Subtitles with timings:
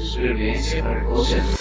[0.00, 1.56] Supervivencia para call center.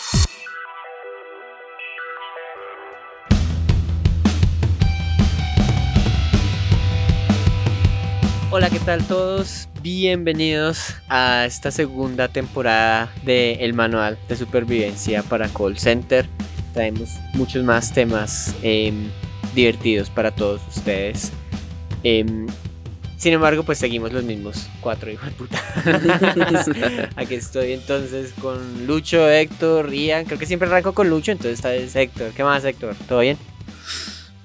[8.49, 9.67] Hola, ¿qué tal todos?
[9.81, 16.25] Bienvenidos a esta segunda temporada de El Manual de Supervivencia para Call Center.
[16.73, 19.09] Traemos muchos más temas em,
[19.53, 21.33] divertidos para todos ustedes.
[22.03, 22.47] Em,
[23.19, 25.61] sin embargo, pues seguimos los mismos cuatro, hijo de puta.
[27.17, 30.23] Aquí estoy entonces con Lucho, Héctor, Ian.
[30.25, 32.31] Creo que siempre arranco con Lucho, entonces esta vez Héctor.
[32.31, 32.95] ¿Qué más, Héctor?
[33.09, 33.37] ¿Todo bien?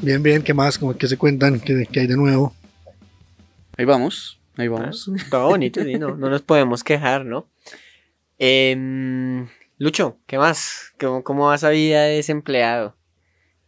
[0.01, 0.77] Bien, bien, ¿qué más?
[0.77, 1.61] ¿Cómo que se cuentan?
[1.61, 2.53] ¿Qué, qué hay de nuevo?
[3.77, 5.09] Ahí vamos, ahí vamos.
[5.09, 7.47] Ah, todo bonito, sí, no, no nos podemos quejar, ¿no?
[8.39, 9.47] Em,
[9.79, 10.93] Lucho, ¿qué más?
[10.99, 12.97] ¿Cómo, ¿Cómo va esa vida de desempleado?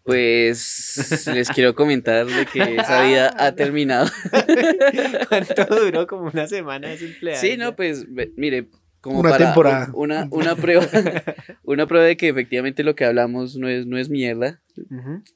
[0.07, 4.09] Pues les quiero comentar de que esa vida ha terminado.
[5.29, 6.07] ¿Cuánto duró?
[6.07, 7.41] Como una semana desempleado.
[7.41, 8.07] Sí, no, pues
[8.37, 8.69] mire,
[9.01, 9.87] como Una para temporada.
[9.93, 10.87] un- Una, una prueba,
[11.65, 14.61] una prueba de que efectivamente lo que hablamos no es, no es mierda.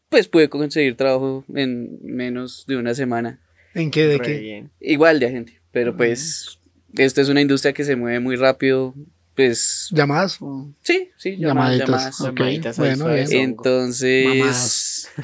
[0.08, 3.40] Pues pude conseguir trabajo en menos de una semana.
[3.74, 4.06] ¿En qué?
[4.06, 4.38] ¿De re qué?
[4.40, 4.70] bien.
[4.80, 6.58] Igual de gente, pero pues
[6.96, 8.94] esta es una industria que se mueve muy rápido.
[9.36, 10.38] Pues ¿Llamadas?
[10.40, 11.88] o sí, sí, llamadas, Llamaditas.
[11.88, 12.20] llamadas.
[12.20, 13.16] Ok, Llamaditas ahí bueno.
[13.16, 15.08] Entonces,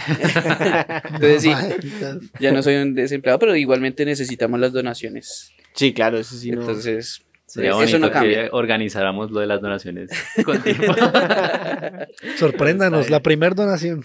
[1.04, 2.16] entonces sí, Llamaditas.
[2.38, 5.52] ya no soy un desempleado, pero igualmente necesitamos las donaciones.
[5.74, 6.50] Sí, claro, eso sí.
[6.50, 8.44] no- Entonces, Sería Eso no cambia.
[8.44, 10.10] que organizáramos lo de las donaciones
[10.44, 10.92] con tiempo.
[12.36, 14.02] Sorpréndanos, la primera donación.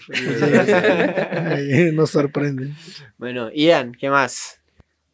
[1.94, 2.70] Nos sorprende.
[3.18, 4.60] Bueno, Ian, ¿qué más?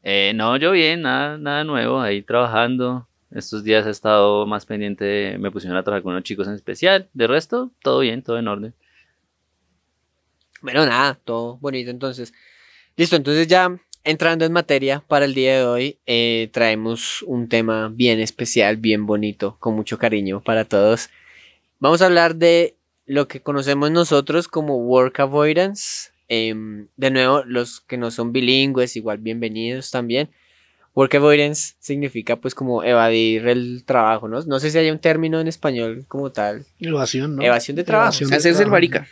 [0.02, 3.07] Eh, no, yo bien, nada, nada nuevo, ahí trabajando.
[3.30, 6.54] Estos días he estado más pendiente, de- me pusieron a trabajar con unos chicos en
[6.54, 7.08] especial.
[7.12, 8.74] De resto, todo bien, todo en orden.
[10.60, 12.32] Bueno, nada, todo bonito entonces.
[12.96, 17.90] Listo, entonces ya entrando en materia para el día de hoy, eh, traemos un tema
[17.94, 21.10] bien especial, bien bonito, con mucho cariño para todos.
[21.78, 22.74] Vamos a hablar de
[23.06, 26.10] lo que conocemos nosotros como work avoidance.
[26.28, 30.28] Em, de nuevo, los que no son bilingües, igual bienvenidos también.
[30.98, 34.42] Work avoidance significa pues como evadir el trabajo, ¿no?
[34.42, 36.66] No sé si hay un término en español como tal.
[36.80, 37.42] Evasión, ¿no?
[37.44, 38.08] Evasión de trabajo.
[38.08, 39.06] Evasión de hacerse el trabajo.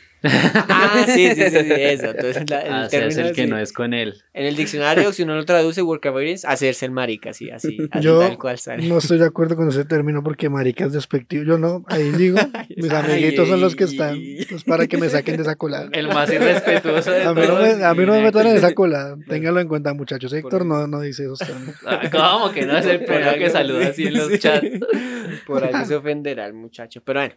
[0.69, 2.11] Ah, sí, sí, sí, sí, eso.
[2.11, 3.51] Entonces, la- el Hacerse término el que sí.
[3.51, 4.23] no es con él.
[4.35, 8.05] En el diccionario, si uno lo traduce, work avoidance, hacerse el marica, sí, así, así
[8.05, 8.87] Yo tal cual sale.
[8.89, 11.45] No estoy de acuerdo con ese término porque marica es despectivo.
[11.45, 12.39] Yo no, ahí digo,
[12.77, 14.19] mis Ay, amiguitos son los que están.
[14.51, 15.89] Pues para que me saquen de esa colada.
[15.93, 18.57] El más irrespetuoso de A mí no todos, me, a mí no me metan en
[18.57, 19.17] esa colada.
[19.29, 20.33] Ténganlo en cuenta, muchachos.
[20.33, 21.75] Héctor no, no dice esos términos.
[21.87, 24.39] Ah, ¿Cómo que no es el primero que saluda así en los Sí.
[24.39, 24.67] chats?
[25.47, 27.35] Por ahí se ofenderá el muchacho, pero bueno.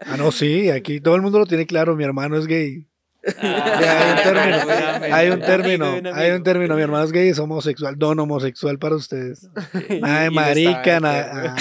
[0.00, 1.96] Ah, no, sí, aquí todo el mundo lo tiene claro.
[1.96, 2.86] Mi hermano es gay.
[3.42, 4.20] Ah,
[5.12, 5.86] hay un término.
[5.86, 6.76] Hay un término, hay un término.
[6.76, 9.48] Mi hermano es gay, es homosexual, don homosexual para ustedes.
[9.90, 11.56] Y- Nada de y no marica, nada.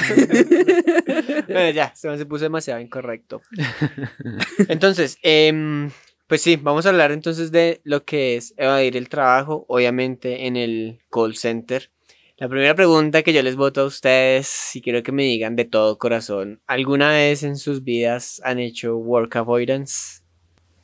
[1.47, 3.41] Bueno, ya, se se puso demasiado incorrecto.
[4.67, 5.89] Entonces, em,
[6.27, 10.55] pues sí, vamos a hablar entonces de lo que es evadir el trabajo, obviamente en
[10.57, 11.91] el call center.
[12.38, 15.63] La primera pregunta que yo les voto a ustedes, y quiero que me digan de
[15.66, 20.22] todo corazón, ¿alguna vez en sus vidas han hecho work avoidance?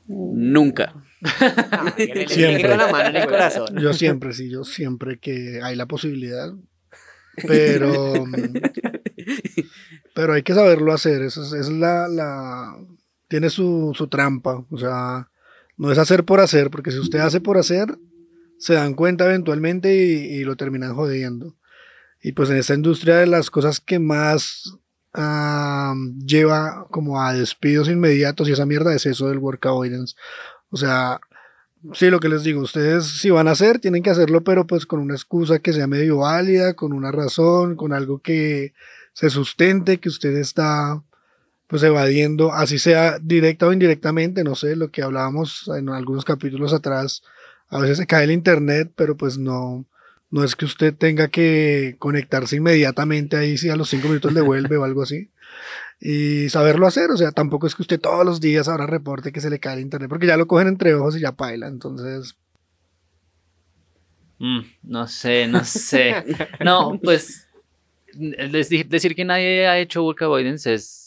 [0.08, 0.94] Nunca.
[1.24, 2.70] Ah, le- le Siempre.
[2.70, 3.68] con la mano en el corazón.
[3.80, 6.54] Yo siempre, sí, yo siempre que hay la posibilidad.
[7.48, 8.14] Pero,
[10.16, 11.22] pero hay que saberlo hacer.
[11.22, 12.76] Eso es, es la, la,
[13.28, 14.66] tiene su, su trampa.
[14.70, 15.30] O sea,
[15.78, 17.98] no es hacer por hacer, porque si usted hace por hacer,
[18.62, 21.56] se dan cuenta eventualmente y, y lo terminan jodiendo.
[22.22, 24.78] Y pues en esta industria de las cosas que más
[25.14, 30.16] ah, lleva como a despidos inmediatos y esa mierda es eso del work avoidance.
[30.70, 31.20] O sea,
[31.94, 34.86] sí, lo que les digo, ustedes si van a hacer, tienen que hacerlo, pero pues
[34.86, 38.74] con una excusa que sea medio válida, con una razón, con algo que
[39.14, 41.04] se sustente, que usted está
[41.68, 46.74] pues evadiendo, así sea directa o indirectamente, no sé, lo que hablábamos en algunos capítulos
[46.74, 47.24] atrás,
[47.72, 49.86] a veces se cae el internet, pero pues no,
[50.30, 54.42] no es que usted tenga que conectarse inmediatamente ahí si a los cinco minutos le
[54.42, 55.30] vuelve o algo así.
[56.00, 59.40] Y saberlo hacer, o sea, tampoco es que usted todos los días ahora reporte que
[59.40, 62.36] se le cae el internet, porque ya lo cogen entre ojos y ya paila, entonces...
[64.40, 66.26] Mm, no sé, no sé.
[66.60, 67.48] No, pues
[68.14, 71.01] decir que nadie ha hecho work avoidance es,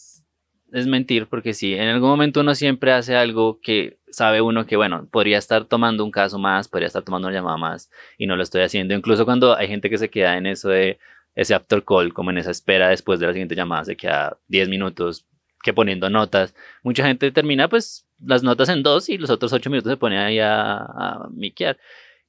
[0.75, 4.77] es mentir, porque sí, en algún momento uno siempre hace algo que sabe uno que,
[4.77, 8.35] bueno, podría estar tomando un caso más, podría estar tomando una llamada más y no
[8.35, 8.93] lo estoy haciendo.
[8.93, 10.99] Incluso cuando hay gente que se queda en eso de
[11.37, 14.69] ese after call, como en esa espera después de la siguiente llamada, se queda 10
[14.69, 15.27] minutos
[15.63, 16.57] que poniendo notas.
[16.83, 20.19] Mucha gente termina pues las notas en dos y los otros 8 minutos se pone
[20.19, 21.79] ahí a miquear.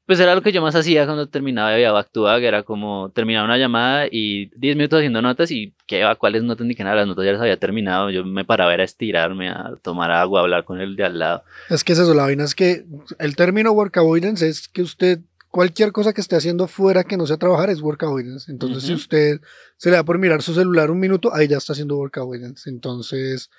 [0.05, 3.09] Pues era lo que yo más hacía cuando terminaba de Back to Back, era como
[3.09, 6.83] terminar una llamada y 10 minutos haciendo notas y qué va, cuáles notas ni qué
[6.83, 10.11] nada, las notas ya las había terminado, yo me paraba era a estirarme, a tomar
[10.11, 11.43] agua, a hablar con el de al lado.
[11.71, 12.85] Es que es eso, la vaina es que
[13.17, 17.25] el término work avoidance es que usted, cualquier cosa que esté haciendo fuera que no
[17.25, 18.51] sea trabajar es work avoidance.
[18.51, 19.39] Entonces, si usted
[19.77, 22.69] se le da por mirar su celular un minuto, ahí ya está haciendo work avoidance.
[22.69, 23.49] Entonces,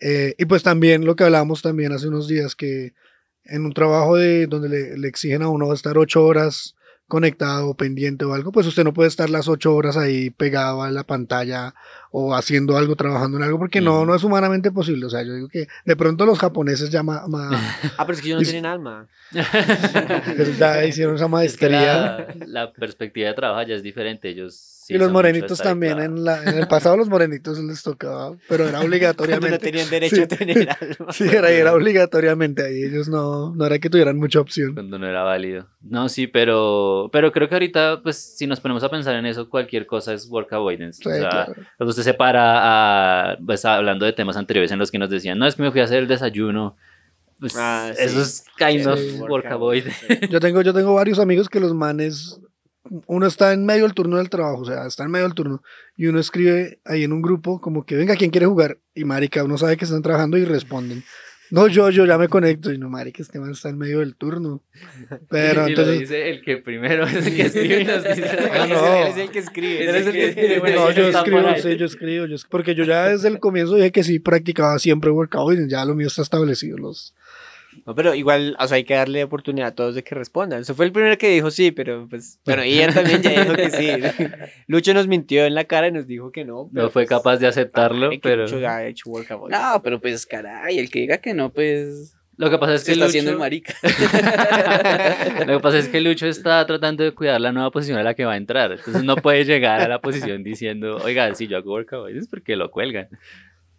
[0.00, 2.92] eh, y pues también lo que hablábamos también hace unos días, que
[3.48, 6.74] en un trabajo de donde le, le exigen a uno estar ocho horas
[7.06, 10.90] conectado, pendiente o algo, pues usted no puede estar las ocho horas ahí pegado a
[10.90, 11.74] la pantalla
[12.10, 15.06] o haciendo algo, trabajando en algo, porque no, no es humanamente posible.
[15.06, 17.24] O sea, yo digo que de pronto los japoneses ya ma-
[17.96, 19.08] Ah, pero es que ellos no tienen alma.
[20.58, 21.96] ya hicieron esa Es que maestría.
[21.96, 24.74] la, la perspectiva de trabajo ya es diferente, ellos...
[24.88, 28.64] sí y los morenitos también, en, la, en el pasado los morenitos les tocaba, pero
[28.64, 29.58] era Cuando no obligatoriamente.
[29.58, 30.22] tenían derecho Sí.
[30.22, 31.06] a tener alma.
[31.12, 34.74] Sí, era, era obligatoriamente ahí, ellos no, no era que tuvieran mucha opción.
[34.74, 35.68] cuando no era válido.
[35.82, 39.48] No, sí, pero, pero creo que ahorita, pues, si nos ponemos a pensar en eso,
[39.48, 41.02] cualquier cosa es work avoidance.
[41.02, 41.54] Sí, o sea, claro.
[41.80, 45.46] usted se para, a, pues, hablando de temas anteriores en los que nos decían, no,
[45.46, 46.76] es que me fui a hacer el desayuno.
[47.40, 48.02] Pues, Ah, sí.
[48.02, 48.88] eso es kind Sí,
[49.20, 50.28] of work avoidance.
[50.28, 52.40] Yo tengo, yo tengo varios amigos que los manes,
[53.06, 55.62] uno está en medio del turno del trabajo, o sea, está en medio del turno,
[55.96, 58.78] y uno escribe ahí en un grupo como que venga, ¿quién quiere jugar?
[58.94, 61.02] Y marica, uno sabe que están trabajando y responden.
[61.50, 62.70] No, yo, yo ya me conecto.
[62.74, 64.62] Y no, marica, este man está en medio del turno.
[65.30, 66.00] Pero y lo entonces...
[66.00, 68.24] dice el que primero es el que escribe y nos dice.
[68.52, 68.74] Ah, no.
[68.74, 69.88] es- él es el que escribe.
[69.88, 72.74] Él es el que escribe, bueno, No, yo escribo, sí, yo escribo, yo es- porque
[72.74, 76.20] yo ya desde el comienzo dije que sí practicaba siempre workout, ya lo mío está
[76.20, 76.76] establecido.
[76.76, 77.14] Los...
[77.86, 80.60] No, pero igual, o sea, hay que darle oportunidad a todos de que respondan.
[80.60, 83.70] Eso fue el primero que dijo sí, pero pues, bueno, Ian también ya dijo que
[83.70, 83.88] sí.
[84.66, 86.68] Lucho nos mintió en la cara y nos dijo que no.
[86.72, 89.50] pero, No fue pues, capaz de aceptarlo, que pero Lucho ya ha hecho workout.
[89.50, 92.86] No, pero pues, caray, el que diga que no, pues, lo que pasa es se
[92.86, 93.74] que está Lucho, haciendo el marica.
[95.44, 98.14] lo que pasa es que Lucho está tratando de cuidar la nueva posición a la
[98.14, 98.70] que va a entrar.
[98.70, 102.54] Entonces no puede llegar a la posición diciendo, oiga, si yo hago workout, es porque
[102.54, 103.08] lo cuelgan.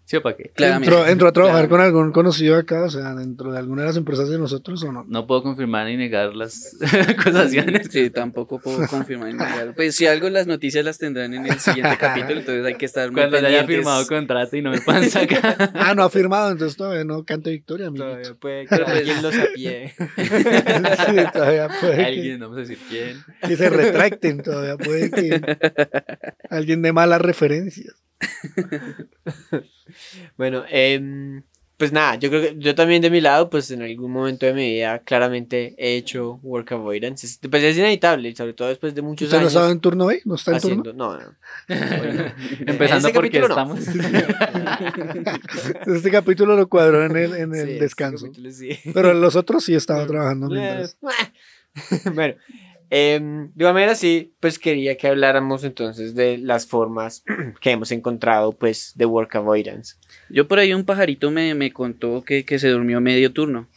[0.10, 0.52] ¿Sí o para qué?
[0.58, 1.70] Entró, entró a trabajar Claramente.
[1.70, 4.92] con algún conocido acá, o sea, dentro de alguna de las empresas de nosotros o
[4.92, 5.06] no.
[5.08, 6.76] No puedo confirmar ni negar las
[7.08, 7.90] acusaciones.
[7.92, 9.76] Sí, tampoco puedo confirmar ni negar.
[9.76, 13.12] Pues si algo las noticias las tendrán en el siguiente capítulo, entonces hay que estar
[13.12, 13.86] muy Cuando ya haya pendientes.
[13.86, 15.70] firmado contrato y no me puedan sacar.
[15.76, 18.10] Ah, no ha firmado, entonces todavía no cante victoria, amiguito.
[18.10, 19.94] Todavía puede que pues, alguien lo sapie.
[20.18, 23.18] sí, todavía puede Alguien, no vamos a decir quién.
[23.48, 25.42] que se retracten, todavía puede que
[26.50, 27.94] alguien dé malas referencias.
[30.38, 31.42] Bueno, em,
[31.78, 34.54] pues nada, yo creo que yo también de mi lado, pues en algún momento de
[34.54, 37.26] mi vida claramente he hecho work avoidance.
[37.26, 39.54] Es- Pues es inevitable, sobre todo después de muchos ¿Usted no años.
[39.54, 40.22] estaba en turno hoy?
[40.26, 40.94] ¿No está en turno?
[40.94, 41.36] no, no.
[42.68, 43.76] Empezando Ese porque capítulo no.
[43.76, 43.80] estamos.
[45.88, 48.26] Este capítulo lo cuadró en el, en el Sí, ese descanso.
[48.26, 48.70] capítulo sí.
[48.94, 50.98] Pero los otros sí estaba trabajando mientras.
[52.14, 52.36] bueno,
[52.90, 57.24] em, de igual manera sí, pues quería que habláramos entonces de las formas
[57.62, 59.96] que hemos encontrado pues de work avoidance.
[60.30, 63.68] Yo por ahí un pajarito me, me contó que, que se durmió medio turno.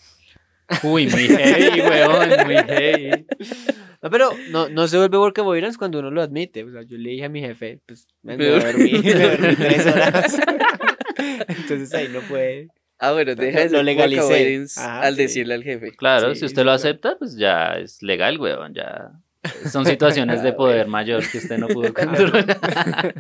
[0.83, 3.27] Uy, muy heavy, weón, muy heavy.
[4.03, 6.65] No, pero no, no se vuelve work avoidance cuando uno lo admite.
[6.65, 9.87] O sea, yo le dije a mi jefe, pues me, me dormí, me dormí tres
[9.87, 10.41] horas.
[11.49, 12.69] Entonces ahí no puede.
[13.05, 14.65] Ah, bueno, deja de Lo legalicé.
[14.79, 15.23] Ajá, al sí.
[15.23, 15.91] decirle al jefe.
[15.97, 16.77] Claro, Sí, si usted lo claro.
[16.77, 19.11] acepta, pues ya es legal, weón, ya.
[19.69, 23.15] Son situaciones de poder mayor que usted no pudo controlar.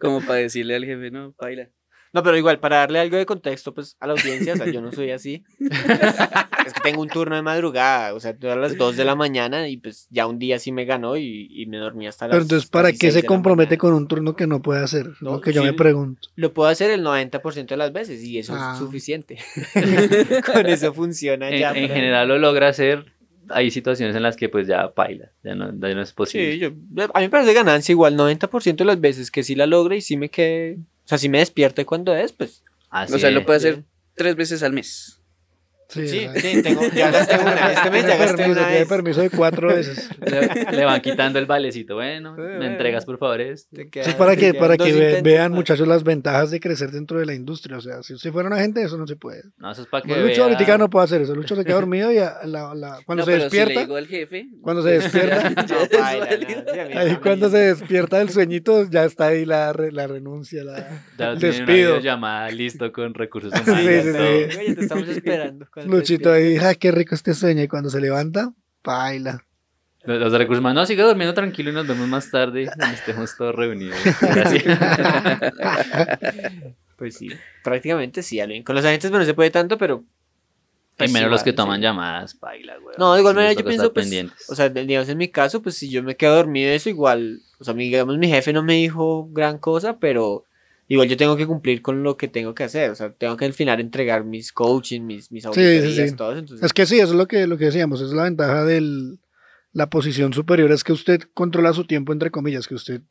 [0.00, 1.68] Como para decirle al jefe, no, baila.
[2.14, 4.80] No, pero igual, para darle algo de contexto pues a la audiencia, o sea, yo
[4.80, 5.42] no soy así.
[5.58, 9.68] es que tengo un turno de madrugada, o sea, a las 2 de la mañana
[9.68, 12.42] y pues ya un día sí me ganó y, y me dormí hasta las Pero
[12.42, 15.08] entonces, ¿para qué se compromete con un turno que no puede hacer?
[15.20, 15.66] No, lo que yo sí.
[15.66, 16.28] me pregunto.
[16.36, 18.70] Lo puedo hacer el 90% de las veces y eso Ah.
[18.74, 19.38] es suficiente.
[20.52, 21.72] Con eso funciona ya.
[21.72, 23.12] en general lo logra hacer.
[23.50, 26.52] Hay situaciones en las que pues ya paila, ya no, ya no es posible.
[26.52, 29.66] Sí, yo, a mí me parece ganancia igual 90% de las veces que sí la
[29.66, 33.18] logra y sí me quede, o sea, si me despierto cuando es, pues Así o
[33.18, 33.46] sea, lo es.
[33.46, 33.84] puede hacer
[34.14, 35.20] tres veces al mes.
[35.94, 38.88] Sí, sí, sí, tengo, ya gasté una, este mes ya gasté permiso, una tiene vez.
[38.88, 40.10] permiso de cuatro veces.
[40.20, 41.94] Le, le van quitando el valecito.
[41.94, 43.76] Bueno, me entregas por favor esto.
[43.90, 45.56] Quedan- es para que, para que intentos vean, más.
[45.58, 47.76] muchachos, las ventajas de crecer dentro de la industria.
[47.76, 49.42] O sea, si usted fuera un agente, eso no se puede.
[49.58, 51.34] No, eso es para que Bueno, Lucho ahorita no puede hacer eso.
[51.34, 53.80] Lucho se queda dormido y a la- la- cuando no, se pero si le despierta,
[53.80, 55.96] digo al jefe, cuando se despierta, No, sí,
[56.96, 60.64] ahí cuando se despierta del sueñito, ya está ahí la, re- la renuncia.
[60.64, 61.02] La...
[61.18, 62.00] Ya el una despido.
[62.00, 63.86] llamada listo con recursos Sí, humanos.
[63.86, 64.12] sí, sí.
[64.12, 64.60] todo.
[64.60, 65.66] Oye, te estamos esperando.
[65.86, 67.62] Luchito ahí, ay, qué rico este sueño.
[67.62, 69.44] Y cuando se levanta, baila.
[70.04, 72.94] Los, los de recursos humanos, no, sigue durmiendo tranquilo y nos vemos más tarde cuando
[72.94, 73.96] estemos todos reunidos.
[74.20, 74.64] Gracias.
[76.96, 77.28] Pues sí,
[77.64, 78.62] prácticamente sí, Alvin.
[78.62, 80.04] Con los agentes pues, no se puede tanto, pero
[80.96, 81.82] Pues y menos los que toman sí.
[81.82, 82.94] llamadas, baila, güey.
[82.98, 84.48] No, de igual manera yo pienso, pues, pendientes.
[84.48, 87.64] o sea, digamos en mi caso, pues si yo me quedo dormido eso igual, o
[87.64, 90.44] sea, mi- digamos mi jefe no me dijo gran cosa, pero
[90.88, 93.44] igual yo tengo que cumplir con lo que tengo que hacer, o sea, tengo que
[93.44, 96.16] al final entregar mis coaching, mis, mis sí, auditorías, sí.
[96.16, 98.24] todo eso, entonces, Es que sí, eso es lo que, lo que decíamos, es la
[98.24, 99.16] ventaja de
[99.72, 103.02] la posición superior, es que usted controla su tiempo, entre comillas, que usted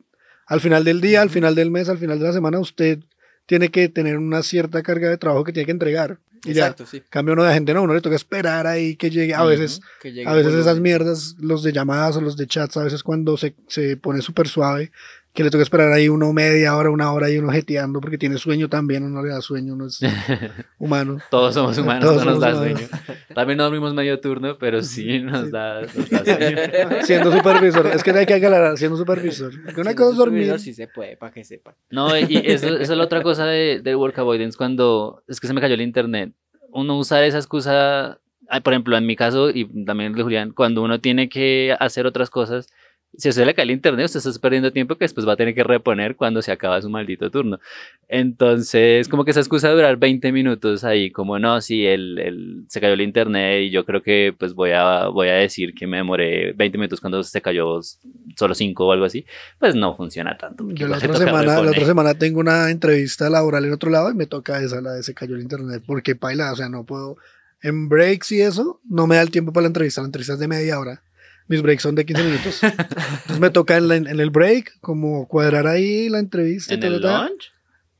[0.45, 2.99] al final del día, al final del mes, al final de la semana, usted
[3.45, 6.19] tiene que tener una cierta carga de trabajo que tiene que entregar.
[6.45, 7.01] Y ya, exacto, sí.
[7.09, 9.87] cambio uno de gente, no, uno le toca esperar ahí que llegue, a veces, Ujú,
[10.01, 13.01] que llegue a veces esas mierdas, los de llamadas o los de chats, a veces
[13.01, 14.91] cuando se, se pone súper suave,
[15.33, 18.37] que le toca esperar ahí uno media hora, una hora y uno jeteando porque tiene
[18.37, 19.99] sueño también, uno le da sueño, uno es
[20.77, 21.17] humano.
[21.31, 22.87] Todos somos humanos, Todos no nos da somos sueño.
[23.33, 25.51] También no dormimos medio turno, pero sí nos Sí.
[25.51, 26.57] da, nos da sueño.
[27.03, 29.51] Siendo supervisor, es que hay que aclarar, siendo supervisor.
[29.51, 30.59] Que una Siendo cosa es dormir.
[30.59, 31.73] Sí se puede, para que sepan.
[31.89, 35.47] No, y eso, esa es la otra cosa de, del work avoidance cuando es que
[35.47, 36.31] se me cayó el internet.
[36.71, 38.19] Uno usar esa excusa,
[38.63, 42.05] por ejemplo, en mi caso y también el de Julián, cuando uno tiene que hacer
[42.05, 42.67] otras cosas,
[43.17, 45.53] si usted le cae el internet, usted está perdiendo tiempo que después va a tener
[45.53, 47.59] que reponer cuando se acaba su maldito turno.
[48.07, 52.65] Entonces, como que esa excusa de durar 20 minutos ahí, como no, si el, el-
[52.69, 55.87] se cayó el internet y yo creo que pues voy a, voy a decir que
[55.87, 57.79] me demoré 20 minutos cuando se cayó
[58.37, 59.25] solo 5 o algo así,
[59.59, 60.69] pues no funciona tanto.
[60.71, 64.15] Yo la otra, semana, la otra semana tengo una entrevista laboral en otro lado y
[64.15, 67.17] me toca esa, la de se cayó el internet, porque paila, o sea, no puedo.
[67.61, 70.01] En breaks y eso, no me da el tiempo para la entrevista.
[70.01, 71.01] La entrevista es de media hora.
[71.47, 72.63] Mis breaks son de 15 minutos.
[72.63, 76.73] Entonces me toca en, la- en el break, como cuadrar ahí la entrevista.
[76.73, 77.27] y ¿En ta, el ta, ta.
[77.29, 77.51] lunch?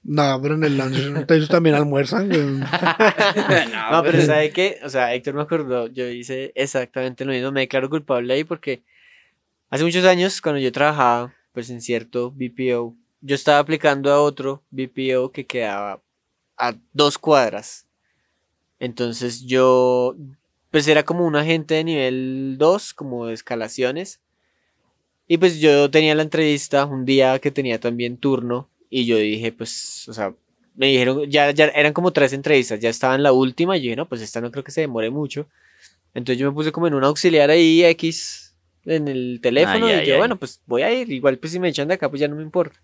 [0.05, 0.97] No, pero en el lunch.
[1.29, 2.41] Ellos también almuerzan, güey.
[3.91, 4.79] No, pero ¿sabe qué?
[4.83, 8.83] O sea, Héctor me acordó, yo hice exactamente lo mismo, me declaro culpable ahí porque
[9.69, 14.63] hace muchos años, cuando yo trabajaba, pues en cierto BPO, yo estaba aplicando a otro
[14.71, 16.01] BPO que quedaba
[16.57, 17.87] a dos cuadras.
[18.79, 20.15] Entonces yo,
[20.73, 24.21] pues era como un agente de nivel 2, como de escalaciones.
[25.27, 29.51] Y pues yo tenía la entrevista un día que tenía también turno y yo dije,
[29.51, 30.33] pues, o sea,
[30.73, 33.83] me dijeron, ya, ya eran como tres entrevistas, ya estaba en la última y yo
[33.83, 35.47] dije, no, pues esta no creo que se demore mucho.
[36.15, 40.17] Entonces yo me puse como en un auxiliar ahí X en el teléfono y yo,
[40.17, 42.35] bueno, pues voy a ir, igual pues si me echan de acá, pues ya no
[42.35, 42.81] me importa.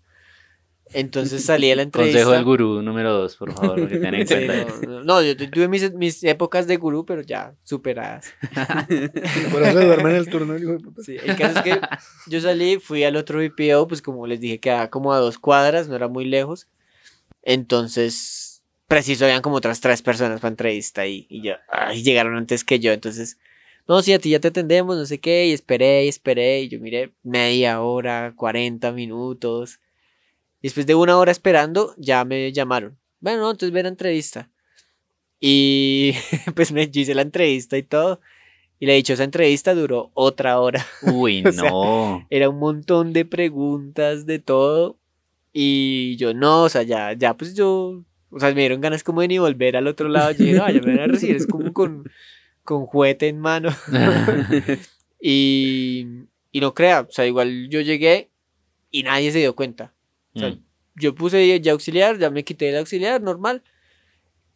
[0.92, 2.18] Entonces salí de la entrevista.
[2.24, 4.54] Consejo del gurú número dos, por favor, que tengan en Sí, cuenta.
[4.64, 8.32] no, no, no, yo tu- tuve mis, mis épocas de gurú, pero ya superadas.
[9.52, 10.54] Por eso duerme en el turno.
[10.54, 11.02] el hijo de puta.
[11.02, 11.80] Sí, el caso es que
[12.26, 15.88] yo salí, fui al otro VPO, pues como les dije, quedaba como a dos cuadras,
[15.88, 16.66] no era muy lejos.
[17.42, 22.64] Entonces, preciso, habían como otras tres personas para entrevista y, y yo, ay, llegaron antes
[22.64, 22.92] que yo.
[22.92, 23.38] Entonces,
[23.88, 26.68] no, sí, a ti ya te atendemos, no sé qué, y esperé, y esperé, y
[26.68, 29.80] yo miré media hora, 40 minutos.
[30.62, 32.98] Después de una hora esperando, ya me llamaron.
[33.20, 34.50] Bueno, no, entonces ven a entrevista.
[35.40, 36.12] Y
[36.54, 38.20] pues me hice la entrevista y todo.
[38.78, 40.84] Y la dichosa entrevista duró otra hora.
[41.02, 42.26] Uy, O sea, no.
[42.30, 44.98] Era un montón de preguntas de todo.
[45.52, 49.20] Y yo no, o sea, ya, ya pues yo, o sea, me dieron ganas como
[49.20, 50.30] de ni volver al otro lado.
[50.32, 52.08] Yo dije, no, ya me van a recibir, es como con,
[52.62, 53.70] con juguete en mano.
[55.22, 56.06] Y,
[56.50, 58.30] y no crea, o sea, igual yo llegué
[58.90, 59.92] y nadie se dio cuenta.
[60.34, 60.62] O sea, Mm.
[60.96, 63.62] yo puse ya auxiliar, ya me quité el auxiliar, normal.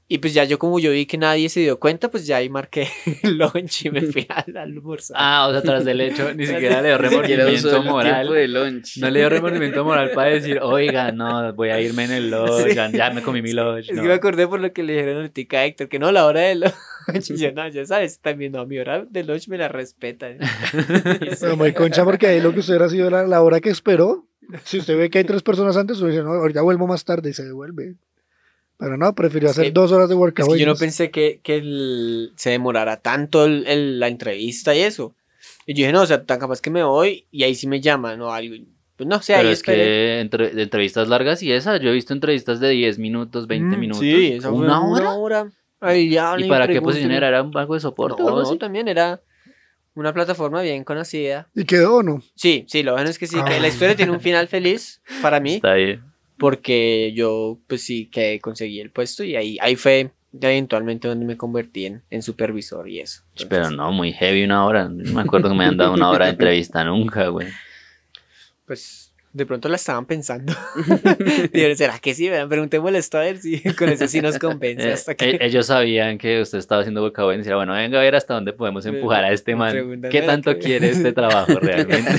[0.07, 2.51] Y pues ya yo como yo vi que nadie se dio cuenta, pues ya ahí
[2.51, 2.87] marqué
[3.23, 5.17] el lunch y me fui al almorzar.
[5.19, 6.99] Ah, o sea, tras del hecho, ni siquiera le dio
[7.39, 8.31] remordimiento moral.
[8.31, 8.99] de lunch.
[8.99, 12.69] No le dio remordimiento moral para decir, oiga, no, voy a irme en el lunch,
[12.69, 12.75] Sí.
[12.75, 13.89] ya, me comí mi lunch.
[13.89, 14.03] Es no.
[14.03, 16.41] que me acordé por lo que le dijeron ahorita a Héctor, que no, la hora
[16.43, 17.31] del lunch.
[17.31, 20.37] Y yo, no, ya sabes, también no, mi hora de lunch me la respetan.
[21.41, 24.29] Pero muy concha porque ahí lo que usted hubiera sido la, la hora que esperó.
[24.65, 27.31] Si usted ve que hay tres personas antes, usted dice, no, ahorita vuelvo más tarde
[27.31, 27.95] y se devuelve.
[28.79, 30.53] Pero no, prefirió Es hacer que- dos horas de Es workout.
[30.53, 34.81] que yo no pensé que, que el- se demorara tanto el- el- la entrevista y
[34.81, 35.15] eso.
[35.67, 37.81] Y yo dije, no, o sea, tan capaz que me voy y ahí sí me
[37.81, 38.57] llaman o algo.
[38.97, 39.77] Pues no sé, Pero ahí es esperé.
[39.83, 43.81] que entre, entrevistas largas y esa, yo he visto entrevistas de 10 minutos, 20 Mm,
[43.81, 44.01] minutos.
[44.03, 45.11] Sí, esa fue ¿Una hora?
[45.15, 45.51] hora.
[45.81, 47.29] Ay, ya, ¿Y para qué posición era?
[47.29, 48.59] ¿Era algo de soporte o No, algo no, así?
[48.59, 49.21] también era
[49.95, 51.49] una plataforma bien conocida.
[51.55, 52.23] ¿Y quedó o no?
[52.35, 53.61] Sí, sí, lo bueno es que sí, que Ah.
[53.61, 56.03] la historia tiene un final feliz para mí, Está bien.
[56.39, 60.11] porque yo, pues sí, que conseguí el puesto y ahí, ahí fue
[60.41, 63.23] eventualmente donde me convertí en, en supervisor y eso.
[63.49, 64.89] Pero no, muy heavy una hora.
[64.89, 67.47] No me acuerdo que me han dado una hora de entrevista nunca, güey.
[68.67, 69.04] Pues
[69.35, 70.55] De pronto la estaban pensando.
[71.53, 72.29] Dijeron, ¿será que sí?
[72.29, 74.89] Vean, preguntémosle esto a ver si con eso sí nos compensa.
[74.89, 75.31] Eh, Hasta que...
[75.31, 78.35] eh, ellos sabían que usted estaba haciendo boca y decían, bueno, venga a ver hasta
[78.35, 79.73] dónde podemos empujar a este man.
[80.09, 82.13] ¿Qué "Vea, tanto qué-" quiere este trabajo realmente?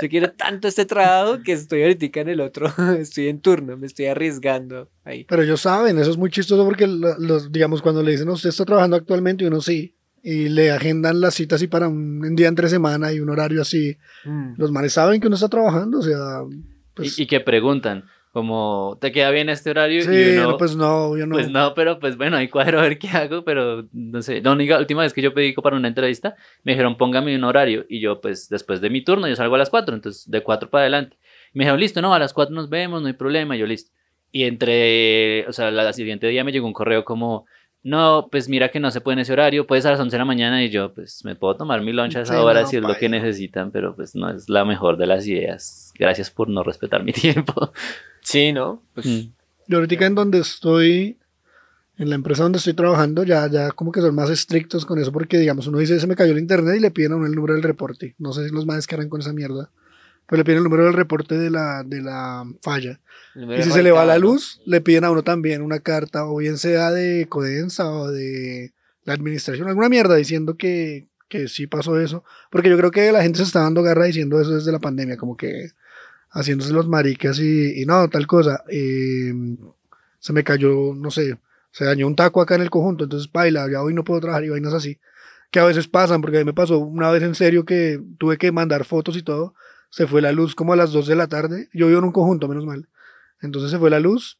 [0.00, 2.70] Yo quiero tanto este trabajo que estoy ahorita en el otro.
[2.98, 5.24] Estoy en turno, me estoy arriesgando ahí.
[5.24, 8.34] Pero ellos saben, eso es muy chistoso porque, lo- los, digamos, cuando le dicen, "No,
[8.34, 9.95] usted está trabajando actualmente, y uno sí,
[10.28, 13.62] y le agendan las citas así para un, un día entre semana y un horario
[13.62, 14.54] así, Mm.
[14.58, 16.40] los manes saben que uno está trabajando, o sea,
[16.94, 20.02] pues, y, y que preguntan, como, ¿te queda bien este horario?
[20.02, 21.34] sí, y uno, no, pues no, yo no.
[21.36, 24.42] Pues no, pero pues bueno, ahí cuadro a ver qué hago, pero no sé.
[24.42, 27.86] La única última vez que yo pedí para una entrevista, me dijeron póngame un horario
[27.88, 30.68] y yo pues después de mi turno yo salgo a las 4, entonces de 4
[30.70, 31.16] para adelante.
[31.54, 33.66] Y me dijeron, listo, no, a las 4 nos vemos, no hay problema, y yo
[33.66, 33.92] listo.
[34.32, 37.46] Y entre, o sea, la, la siguiente día me llegó un correo como,
[37.86, 40.18] no, pues mira que no se puede en ese horario, puedes a las 11 de
[40.18, 42.66] la mañana y yo pues me puedo tomar mi lunch a esa Sí, hora no,
[42.66, 45.92] si es lo que necesitan, pero pues no es la mejor de las ideas.
[45.96, 47.72] Gracias por no respetar mi tiempo.
[48.22, 48.82] Sí, ¿no?
[48.92, 49.32] Pues Mm.
[49.68, 51.18] Yo ahorita en donde estoy,
[51.96, 55.12] en la empresa donde estoy trabajando, ya, ya como que son más estrictos con eso
[55.12, 57.34] porque, digamos, uno dice, se me cayó el internet y le piden a uno el
[57.36, 58.16] número del reporte.
[58.18, 59.70] No sé si los que harán con esa mierda,
[60.26, 63.00] pero le piden el número del reporte de la, de la falla.
[63.34, 66.38] Y si se le va la luz, le piden a uno también una carta, o
[66.38, 68.72] bien sea de Codensa o de
[69.04, 72.24] la administración, alguna mierda diciendo que, que sí pasó eso.
[72.50, 75.16] Porque yo creo que la gente se está dando garra diciendo eso desde la pandemia,
[75.16, 75.70] como que
[76.30, 78.64] haciéndose los maricas y, y no, tal cosa.
[78.68, 79.32] Eh,
[80.18, 81.38] se me cayó, no sé,
[81.70, 84.44] se dañó un taco acá en el conjunto, entonces baila, ya hoy no puedo trabajar
[84.44, 84.98] y vainas así.
[85.50, 88.38] Que a veces pasan, porque a mí me pasó una vez en serio que tuve
[88.38, 89.54] que mandar fotos y todo.
[89.96, 91.70] Se fue la luz como a las 2 de la tarde.
[91.72, 92.86] Yo vivo en un conjunto, menos mal.
[93.40, 94.38] Entonces se fue la luz.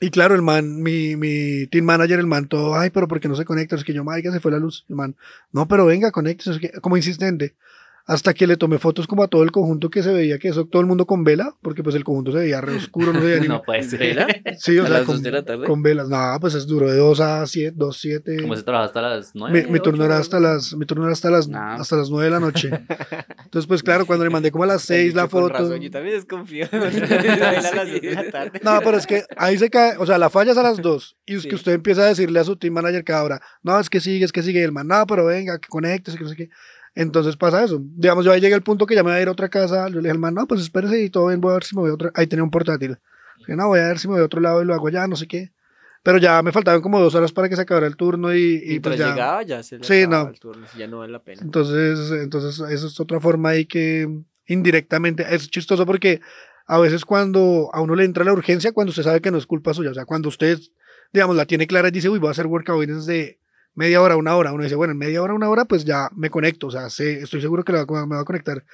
[0.00, 3.26] Y claro, el man, mi, mi team manager, el man, todo, ay, pero ¿por qué
[3.26, 3.74] no se conecta?
[3.74, 4.84] Es que yo, marica, se fue la luz.
[4.90, 5.16] El man,
[5.50, 7.56] no, pero venga, conéctese, como insistente.
[8.08, 10.64] Hasta que le tomé fotos como a todo el conjunto que se veía que eso,
[10.64, 13.26] todo el mundo con vela, porque pues el conjunto se veía re oscuro, no se
[13.26, 13.98] veía ni No puede ser.
[13.98, 14.26] ¿Vela?
[14.58, 15.66] Sí, o ¿A sea, las con, dos de la tarde?
[15.66, 16.08] con velas.
[16.08, 18.36] No, pues es duro de 2 a 7, 2, 7.
[18.42, 19.64] ¿Cómo se trabaja hasta las 9?
[19.66, 21.74] Mi, mi turno era hasta las, mi turno era hasta las, Ah.
[21.80, 22.70] hasta las 9 de la noche.
[23.44, 25.48] Entonces, pues claro, cuando le mandé como a las 6 la foto.
[25.48, 26.66] razón, yo también desconfío.
[26.72, 28.60] a las dos de la tarde.
[28.62, 31.16] No, pero es que ahí se cae, o sea, la falla es a las 2
[31.26, 31.48] y es Sí.
[31.48, 34.24] que usted empieza a decirle a su team manager cada hora, no, es que sigue,
[34.24, 36.50] es que sigue, el man, no, pero venga, que conéctese, que no sé qué.
[36.96, 37.80] Entonces pasa eso.
[37.80, 39.86] Digamos, yo ahí llegué al punto que ya me voy a ir a otra casa,
[39.88, 41.76] yo le dije al man, no, pues espérese y todo bien, voy a ver si
[41.76, 42.96] me voy a otra, ahí tenía un portátil.
[43.38, 45.06] Dije, no, voy a ver si me voy a otro lado y lo hago ya,
[45.06, 45.52] no sé qué.
[46.02, 48.80] Pero ya me faltaban como dos horas para que se acabara el turno y, y
[48.80, 49.10] pues ya.
[49.10, 50.30] llegaba ya se le Sí, acababa no.
[50.30, 51.42] el turno, ya no vale la pena.
[51.42, 54.08] Entonces, entonces, eso es otra forma ahí que
[54.46, 56.20] indirectamente es chistoso porque
[56.66, 59.46] a veces cuando a uno le entra la urgencia, cuando usted sabe que no es
[59.46, 60.58] culpa suya, o sea, cuando usted,
[61.12, 63.38] digamos, la tiene clara y dice, uy, voy a hacer work avoidance de
[63.76, 66.30] media hora, una hora, uno dice, bueno, en media hora, una hora, pues ya me
[66.30, 68.64] conecto, o sea, sé, estoy seguro que me va a conectar.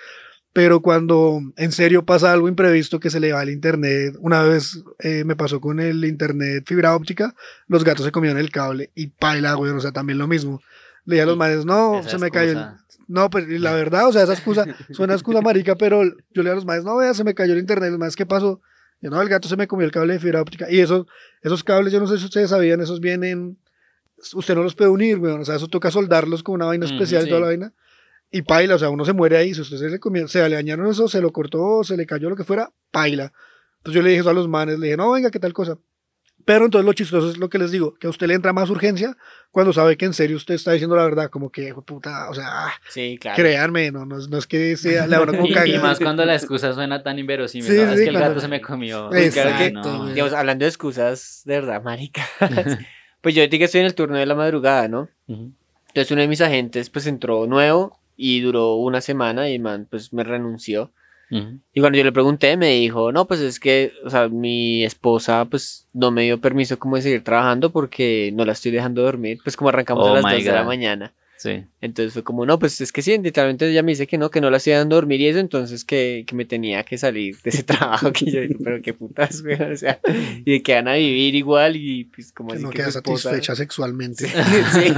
[0.54, 4.84] Pero cuando en serio pasa algo imprevisto que se le va el internet, una vez
[4.98, 7.34] eh, me pasó con el internet fibra óptica,
[7.68, 10.60] los gatos se comieron el cable y paila, güey, o sea, también lo mismo.
[11.04, 12.66] Le dije a los manes, no, Esa se me cayó el,
[13.08, 16.52] no, pues la verdad, o sea, esa excusa, suena excusa marica, pero yo le digo
[16.52, 18.60] a los maestros, no, vea, se me cayó el internet, los maestros, ¿qué pasó?
[19.00, 20.70] Yo, no, el gato se me comió el cable de fibra óptica.
[20.70, 21.06] Y esos,
[21.42, 23.58] esos cables, yo no sé si ustedes sabían, esos vienen,
[24.34, 27.24] usted no los puede unir, weón, o sea, eso toca soldarlos con una vaina especial
[27.26, 27.42] y toda sí.
[27.42, 27.72] la vaina.
[28.30, 30.54] Y paila, o sea, uno se muere ahí, si usted se le comió, se le
[30.54, 33.32] dañaron eso, se lo cortó, se le cayó lo que fuera, paila.
[33.78, 35.76] Entonces yo le dije eso a los manes, le dije, no, venga, qué tal cosa.
[36.44, 38.68] Pero entonces lo chistoso es lo que les digo, que a usted le entra más
[38.70, 39.16] urgencia
[39.52, 42.30] cuando sabe que en serio usted está diciendo la verdad, como que, "Hijo de puta,
[42.30, 43.36] o sea, ah, Sí, claro.
[43.36, 46.24] créanme, no, no, es- no es que sea la hora como Y, y más cuando
[46.24, 47.66] la excusa suena tan inverosímil.
[47.70, 47.82] Sí, ¿no?
[47.88, 49.12] sí, es que el cuando- gato se me comió.
[49.14, 50.06] Exacto, claro que- no.
[50.08, 52.26] Digamos, hablando de excusas, de verdad, marica.
[53.22, 55.08] pues yo ahorita que estoy en el turno de la madrugada, ¿no?
[55.26, 60.12] Entonces uno de mis agentes pues entró nuevo y duró una semana y man pues
[60.12, 60.90] me renunció.
[61.30, 61.58] Ujú.
[61.72, 65.46] Y cuando yo le pregunté me dijo, no, pues es que, o sea, mi esposa
[65.46, 69.38] pues no me dio permiso como de seguir trabajando porque no la estoy dejando dormir,
[69.42, 71.12] pues como arrancamos Oh a las my 2 de la mañana.
[71.42, 71.64] Sí.
[71.80, 74.40] Entonces fue como, no, pues es que sí, literalmente ella me dice que no, que
[74.40, 77.50] no la estoy dando dormir y eso, entonces que, que me tenía que salir de
[77.50, 79.98] ese trabajo que yo dije, pero qué putas, güey, o sea,
[80.44, 82.92] y de que van a vivir igual y pues como que así no que queda
[82.92, 84.26] satisfecha sexualmente.
[84.72, 84.92] sí.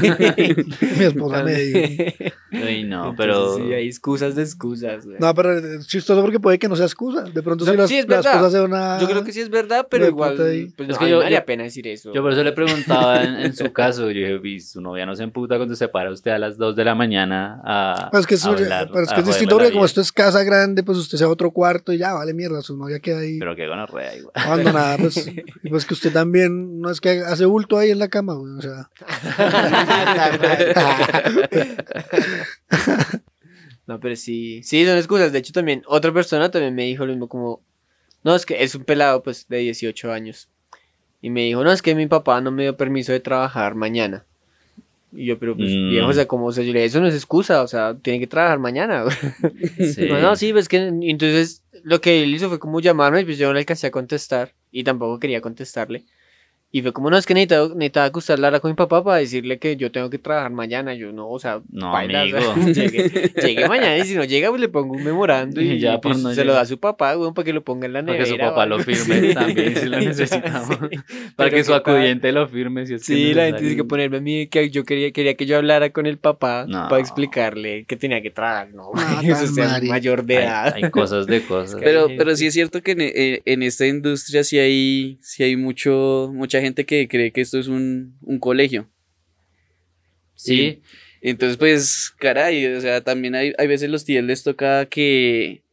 [0.98, 2.14] Mi esposa me dijo.
[2.52, 3.56] Uy, no, Entonces, pero.
[3.56, 5.16] Sí, hay excusas de excusas, güey.
[5.18, 7.22] No, pero es chistoso porque puede que no sea excusa.
[7.22, 9.00] De pronto No, si las, sí, es las cosas se una...
[9.00, 11.32] Yo creo que sí es verdad, pero de igual, pues Es no, que a mí
[11.32, 12.12] yo- pena decir eso.
[12.12, 15.16] Yo por eso le preguntaba en, en su caso, yo dije, "Uy, su novia no
[15.16, 18.26] se emputa cuando se para usted a las 2 de la mañana a, Pero es
[18.26, 19.86] que, es, a hablar, pero es, que a es distinto porque como vida".
[19.86, 22.60] esto es casa grande, pues usted se va a otro cuarto y ya, vale mierda,
[22.62, 24.32] su novia queda ahí Pero que gonorrea igual.
[24.34, 24.96] abandonada.
[25.04, 28.34] Pues, y pues que usted también, no es que hace bulto ahí en la cama,
[28.34, 28.90] güey, o sea...
[33.86, 35.32] No, pero sí, sí, son excusas.
[35.32, 37.60] De hecho, también otra persona también me dijo lo mismo como,
[38.22, 40.48] no, es que es un pelado pues de 18 años.
[41.20, 44.24] Y me dijo, no, es que mi papá no me dio permiso de trabajar mañana.
[45.16, 45.90] Y yo, pero pues Mm.
[45.90, 47.96] viejo, o sea, como, o sea, yo le dije, eso no es excusa, o sea,
[48.00, 49.04] tiene que trabajar mañana.
[49.94, 50.06] Sí.
[50.08, 53.38] No, no, sí, pues que entonces lo que él hizo fue como llamarme y pues
[53.38, 56.04] yo no le alcancé a contestar y tampoco quería contestarle.
[56.76, 58.10] Y fue como, no, es que necesitaba, necesitaba
[58.48, 60.92] ahora con mi papá para decirle que yo tengo que trabajar mañana.
[60.94, 62.38] Yo no, o sea, No, o sea, amigo.
[62.74, 66.00] llegué, llegué mañana y si no llega, pues le pongo un memorando y, Y ya,
[66.00, 68.00] pues, no se lo da a su papá, weón, para que lo ponga en la
[68.00, 68.24] Para nevera.
[68.24, 69.34] que su o papá lo firme Sí.
[69.34, 70.68] también si lo necesitamos.
[70.90, 70.96] Sí.
[71.36, 71.80] Para Pero que su tal.
[71.80, 74.68] acudiente lo firme si es que Sí, la gente tiene que ponerme a mí que
[74.70, 76.88] yo quería, quería que yo hablara con el papá No.
[76.88, 78.70] para explicarle que tenía que trabajar.
[78.74, 80.74] No, Ah, eso sea mayor de edad.
[80.74, 81.76] hay cosas de cosas.
[81.76, 85.44] que- Pero, pero sí es cierto que en, en- en esta industria sí hay, sí
[85.44, 88.90] hay mucho, mucha gente que cree que esto es un, un colegio.
[90.34, 90.82] sí,
[91.20, 95.63] Entonces, pues, caray, o sea, también hay, hay veces los tíos les toca que,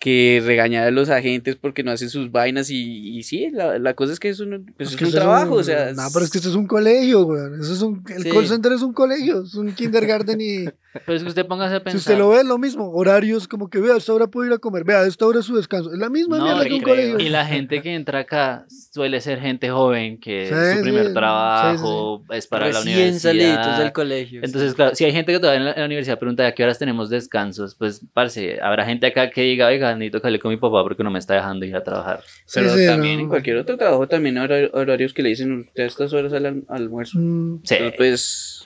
[0.00, 3.94] que regañar a los agentes porque no hacen sus vainas y, y sí, la, la
[3.94, 5.92] cosa es que es un, pues Es es que un es trabajo, o sea...
[5.92, 7.60] No, pero es que esto es un colegio, weón.
[7.60, 8.30] Eso es un, el Sí.
[8.30, 10.64] call center es un colegio, es un kindergarten y
[11.06, 11.98] pero es que usted póngase a si pensar.
[11.98, 12.90] usted lo ve es lo mismo.
[12.92, 15.40] Horarios como que vea, a esta hora puedo ir a comer, vea, a esta hora
[15.40, 15.92] es su descanso.
[15.92, 17.18] Es la misma No, mierda que y, un colegio.
[17.18, 20.82] y la gente que entra acá suele ser gente joven que Sí, es su sí,
[20.82, 23.92] primer sí, trabajo, es para la Recién saliditos del universidad.
[23.92, 24.40] colegio.
[24.44, 26.62] Entonces, claro, si hay gente que todavía en la, en la universidad pregunta a qué
[26.64, 30.50] horas tenemos descansos, pues, parce, habrá gente acá que diga, oiga, necesito que hable con
[30.50, 32.22] mi papá porque no me está dejando ir a trabajar.
[32.52, 33.22] Pero Sí, sí, también no.
[33.22, 36.32] en cualquier otro trabajo también hay hora- horarios que le dicen usted a estas horas
[36.32, 37.18] al al almuerzo.
[37.18, 37.74] Mm, Sí.
[37.74, 38.64] Entonces, pues,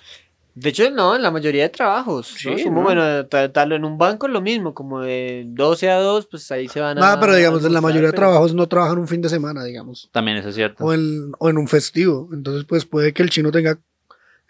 [0.55, 2.27] De hecho, no, en la mayoría de trabajos.
[2.37, 2.63] Sí, ¿no?
[2.63, 2.83] Como, ¿no?
[2.83, 6.51] bueno, ta- tal en un banco es lo mismo, como de 12 a 2, pues
[6.53, 7.01] ahí se van a.
[7.01, 10.11] Nada, pero digamos, en la mayoría de trabajos no trabajan un fin de semana, digamos.
[10.13, 10.85] También eso es cierto.
[10.85, 12.29] O en, o en un festivo.
[12.35, 13.79] Entonces, pues puede que el chino tenga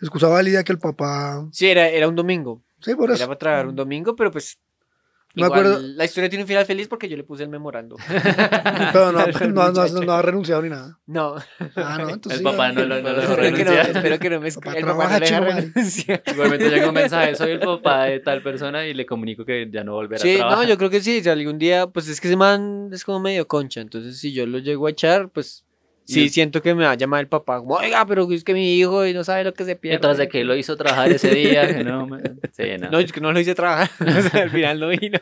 [0.00, 1.46] excusa válida que el papá.
[1.52, 2.60] Sí, era, era un domingo.
[2.80, 3.26] Sí, por Era eso.
[3.28, 4.58] para trabajar un domingo, pero pues.
[5.34, 7.96] Me igual, acuerdo- La historia tiene un final feliz porque yo le puse el memorando.
[8.92, 9.26] Pero no,
[9.72, 10.98] no, no, no ha renunciado ni nada.
[11.06, 11.36] No.
[11.76, 12.32] Ah, no, entonces.
[12.32, 14.76] El sí, papá no lo, no lo espero, que no, espero que no me escriba.
[14.76, 16.22] El papá no le renunciar.
[16.26, 19.84] Igualmente llega un mensaje, soy el papá de tal persona y le comunico que ya
[19.84, 20.58] no volverá a Sí, trabajar.
[20.64, 21.22] no, yo creo que sí.
[21.22, 23.80] Si algún día, pues es que ese man es como medio concha.
[23.80, 25.64] Entonces, si yo lo llego a echar, pues
[26.04, 27.58] sí siento que me va a llamar el papá.
[27.58, 29.94] Como, oiga, pero es que mi hijo y no sabe lo que se pierde.
[29.94, 32.08] Mientras de que lo hizo trabajar ese día, que no,
[32.52, 32.90] sí, no.
[32.90, 33.90] No, es que no lo hice trabajar.
[34.00, 35.18] O sea, al final no vino.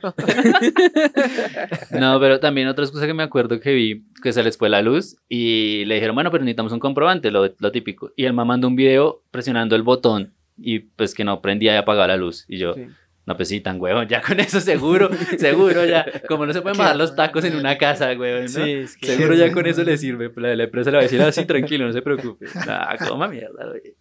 [1.98, 4.82] No, pero también otra cosa que me acuerdo que vi, que se les fue la
[4.82, 8.12] luz y le dijeron, bueno, pero necesitamos un comprobante, lo, lo típico.
[8.16, 11.76] Y el mamá mandó un video presionando el botón y pues que no prendía y
[11.76, 12.44] apagaba la luz.
[12.48, 12.86] Y yo, Sí.
[13.30, 16.04] No, pues sí, tan huevón, ya con eso seguro, seguro ya.
[16.26, 18.48] Como no se pueden bajar los tacos en una casa, huevón, ¿no?
[18.48, 20.32] Sí, es que- Seguro ya con eso le sirve.
[20.36, 22.46] La, la empresa le va a decir así, tranquilo, no se preocupe.
[22.66, 23.94] Ah, coma mierda, güey.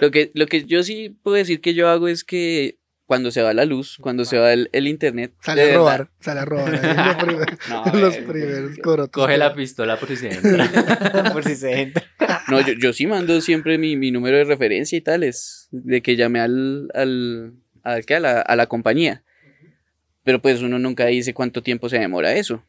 [0.00, 3.42] Lo que, lo que yo sí puedo decir que yo hago es que cuando se
[3.42, 6.44] va la luz, cuando se va el, el internet, Sale a verdad- robar, sale a
[6.44, 6.72] robar.
[7.16, 9.22] los primeros, No, los primeros corotos.
[9.22, 11.32] Coge la pistola por si se entra.
[11.32, 12.02] Por si se entra.
[12.48, 16.16] No, yo, yo sí mando siempre mi, mi número de referencia y tales, de que
[16.16, 18.14] llamé al, al, al- ¿qué?
[18.16, 19.22] a, la, a la compañía.
[20.24, 22.62] Pero pues uno nunca dice cuánto tiempo se demora eso.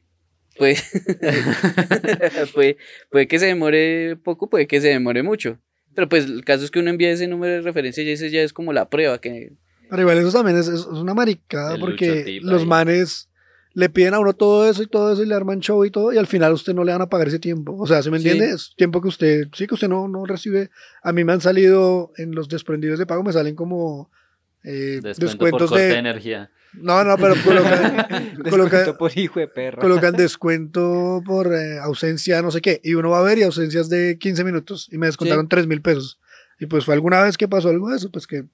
[0.58, 0.84] Pues,
[2.54, 2.78] puede,
[3.12, 5.60] puede que se demore poco, puede que se demore mucho.
[5.96, 8.42] Pero pues el caso es que uno envía ese número de referencia y ese ya
[8.42, 9.54] es como la prueba que...
[9.90, 12.68] Pero igual eso también es, es- una maricada El porque los ahí.
[12.68, 13.30] manes
[13.76, 16.14] le piden a uno todo eso y todo eso y le arman show y todo
[16.14, 17.76] y al final a usted no le van a pagar ese tiempo.
[17.78, 18.28] O sea, ¿se me Sí.
[18.30, 18.56] entiende?
[18.56, 20.70] Es tiempo que usted, sí que usted no, no recibe.
[21.04, 24.12] A mí me han salido en los desprendidos de pago, me salen como
[24.64, 25.98] eh, Descuento por descuentos corte de de...
[25.98, 26.52] energía.
[26.74, 28.08] No, no, pero colocan,
[28.50, 29.80] coloca- Descuento por hijo de perra.
[29.82, 32.82] colocan descuento por eh, ausencia, no sé qué.
[32.84, 35.82] Y uno va a ver y ausencias de 15 minutos y me descontaron 3 mil
[35.82, 36.20] pesos.
[36.60, 38.46] Y pues fue alguna vez que pasó algo de eso, pues que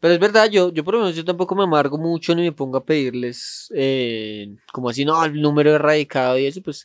[0.00, 2.52] Pero es verdad, yo, yo por lo menos yo tampoco me amargo mucho ni me
[2.52, 6.84] pongo a pedirles eh, como así, no, el número erradicado y eso, pues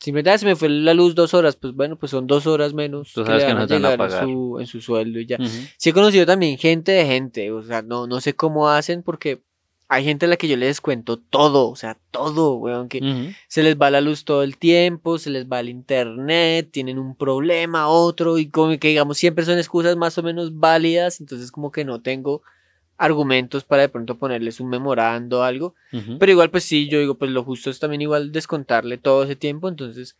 [0.00, 2.72] simplemente ah, se me fue la luz dos horas, pues bueno, pues son dos horas
[2.74, 4.24] menos Tú sabes que van no te van a en pagar.
[4.24, 5.36] su, en su sueldo y ya.
[5.36, 5.48] Ujú.
[5.76, 9.42] Sí he conocido también gente de gente, o sea, no, no sé cómo hacen porque
[9.92, 13.64] hay gente a la que yo le descuento todo, o sea, todo, weón, que se
[13.64, 17.88] les va la luz todo el tiempo, se les va el internet, tienen un problema,
[17.88, 21.84] otro, y como que digamos siempre son excusas más o menos válidas, entonces como que
[21.84, 22.42] no tengo
[23.00, 26.18] argumentos para de pronto ponerles un memorando o algo, Ujú.
[26.18, 29.36] pero igual pues sí, yo digo pues lo justo es también igual descontarle todo ese
[29.36, 30.16] tiempo, entonces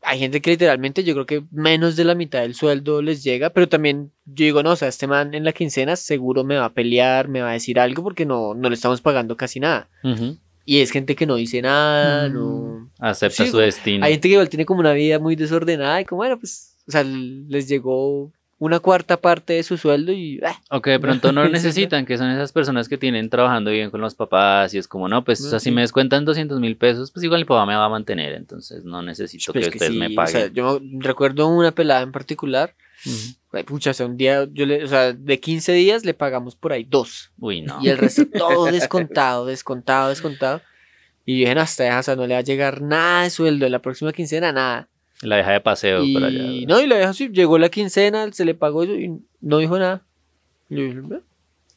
[0.00, 3.50] hay gente que literalmente yo creo que menos de la mitad del sueldo les llega,
[3.50, 6.66] pero también yo digo, no, o sea, este man en la quincena seguro me va
[6.66, 9.88] a pelear, me va a decir algo porque no, no le estamos pagando casi nada.
[10.04, 10.38] Ujú.
[10.64, 12.32] Y es gente que no dice nada, Mm.
[12.32, 12.90] no...
[13.00, 14.04] Acepta Sí, su destino.
[14.06, 16.90] Hay gente que igual tiene como una vida muy desordenada y como, bueno, pues, o
[16.92, 21.30] sea, les llegó una cuarta parte de su sueldo y ah, O que de pronto
[21.32, 24.78] no lo necesitan, que son esas personas que tienen trabajando bien con los papás y
[24.78, 27.44] es como, no, pues o sea, si me descuentan 200 mil pesos, pues igual mi
[27.44, 30.32] papá me va a mantener, entonces no necesito pues que ustedes sí, me o paguen.
[30.32, 32.74] sea, yo recuerdo una pelada en particular,
[33.06, 33.34] Ujú.
[33.52, 36.56] ay, pucha, o sea, un día, yo le, o sea, de 15 días le pagamos
[36.56, 37.30] por ahí dos.
[37.38, 37.78] Uy, no.
[37.80, 40.62] Y el resto todo descontado, descontado, descontado.
[41.24, 43.66] Y dije, no, hasta ella, o sea, no le va a llegar nada de sueldo
[43.66, 44.88] en la próxima quincena, nada.
[45.22, 46.42] La deja de paseo y por allá.
[46.66, 49.78] no, y la dejó así, llegó la quincena, se le pagó eso y no dijo
[49.78, 50.02] nada.
[50.70, 51.20] Y yo dije, "Ve,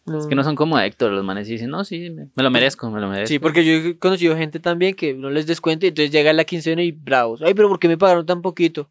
[0.06, 0.20] no".
[0.20, 2.52] Es que no son como Héctor, los manes y dicen, no, sí, me, me lo
[2.52, 3.28] merezco, me lo merezco.
[3.28, 6.44] Sí, porque yo he conocido gente también que no les descuenta y entonces llega la
[6.44, 7.42] quincena y bravos.
[7.42, 8.90] Ay, pero ¿por qué me pagaron tan poquito?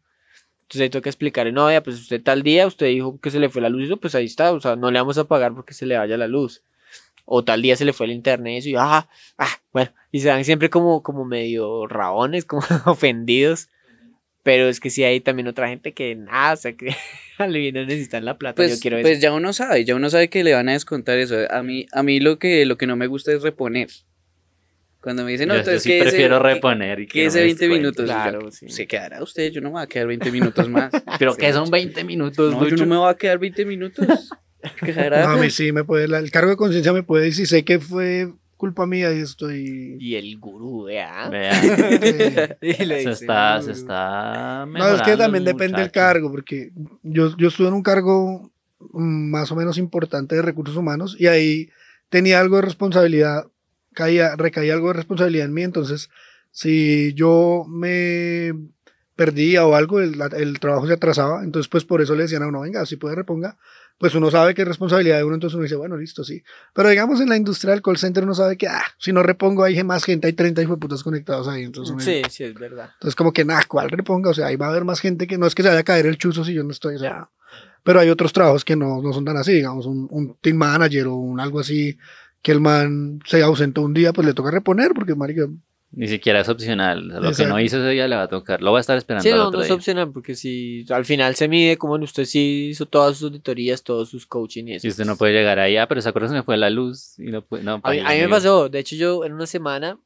[0.63, 3.49] Entonces ahí toca explicarle, no, ya, pues usted tal día, usted dijo que se le
[3.49, 5.53] fue la luz, y eso, pues ahí está, o sea, no le vamos a pagar
[5.53, 6.61] porque se le vaya la luz.
[7.25, 10.21] O tal día se le fue el internet y eso, y ah, ah, bueno, y
[10.21, 13.67] se dan siempre como, como medio rabones, como ofendidos.
[14.43, 16.95] Pero es que sí hay también otra gente que nada, o sea, que
[17.37, 19.21] al no necesitan la plata, Pues, yo quiero pues eso.
[19.21, 21.35] ya uno sabe, ya uno sabe que le van a descontar eso.
[21.51, 23.89] A mí, a mí lo que, lo que no me gusta es reponer.
[24.99, 27.23] Cuando me dicen, no, yo, yo entonces sí que ese- prefiero que- reponer y que
[27.23, 27.79] no ese me 20 descuenten.
[27.81, 28.05] minutos.
[28.07, 28.69] yo, Claro, sí.
[28.69, 30.91] Se quedará usted, yo no me voy a quedar 20 minutos más.
[31.19, 34.07] Pero que son 20 minutos, No, yo no me voy a quedar 20 minutos.
[34.83, 37.63] No, a mí sí me puede, la- el cargo de conciencia me puede, si sé
[37.65, 39.97] que fue culpa mía y estoy...
[39.99, 41.29] Y el gurú, vea.
[41.29, 41.51] Vea,
[42.61, 46.71] le se dice, está, "No, se está No, es que también depende del cargo, porque
[47.01, 48.51] yo, yo estuve en un cargo
[48.93, 51.71] más o menos importante de recursos humanos y ahí
[52.09, 53.47] tenía algo de responsabilidad,
[53.93, 56.11] caía, recaía algo de responsabilidad en mí, entonces
[56.51, 58.53] si yo me
[59.15, 62.47] perdía o algo, el, el trabajo se atrasaba, entonces pues por eso le decían a
[62.47, 63.57] uno, venga, si puede reponga,
[64.01, 66.41] pues uno sabe que es responsabilidad de uno, entonces uno dice, bueno, listo, sí.
[66.73, 69.63] Pero digamos en la industria del call center uno sabe que, ah, si no repongo
[69.63, 72.89] hay más gente, hay 30 putas conectados ahí, entonces uno- Sí, sí, es verdad.
[72.95, 74.31] entonces, como que nada, ¿cuál reponga?
[74.31, 75.83] O sea, ahí va a haber más gente que no es que se vaya a
[75.83, 77.29] caer el chuzo si yo no estoy, o sea,
[77.83, 81.05] pero hay otros trabajos que no, no son tan así, digamos, un, un team manager
[81.07, 81.97] o un algo así,
[82.41, 85.47] que el man se ausentó un día, pues le toca reponer, porque marica,
[85.93, 87.09] Ni siquiera es opcional.
[87.09, 88.61] o sea, lo que no hizo ese día le va a tocar.
[88.61, 89.75] Lo va a estar esperando Sí, al no, otro no es día.
[89.75, 93.83] opcional, porque si al final se mide como en usted sí hizo todas sus auditorías,
[93.83, 94.87] todos sus coaching y eso.
[94.87, 97.19] Y usted no puede llegar ahí, ah, pero se acuerda se me fue la luz
[97.19, 99.45] y no puede, no, A mí, a mí me pasó, de hecho yo en una
[99.47, 99.99] semana,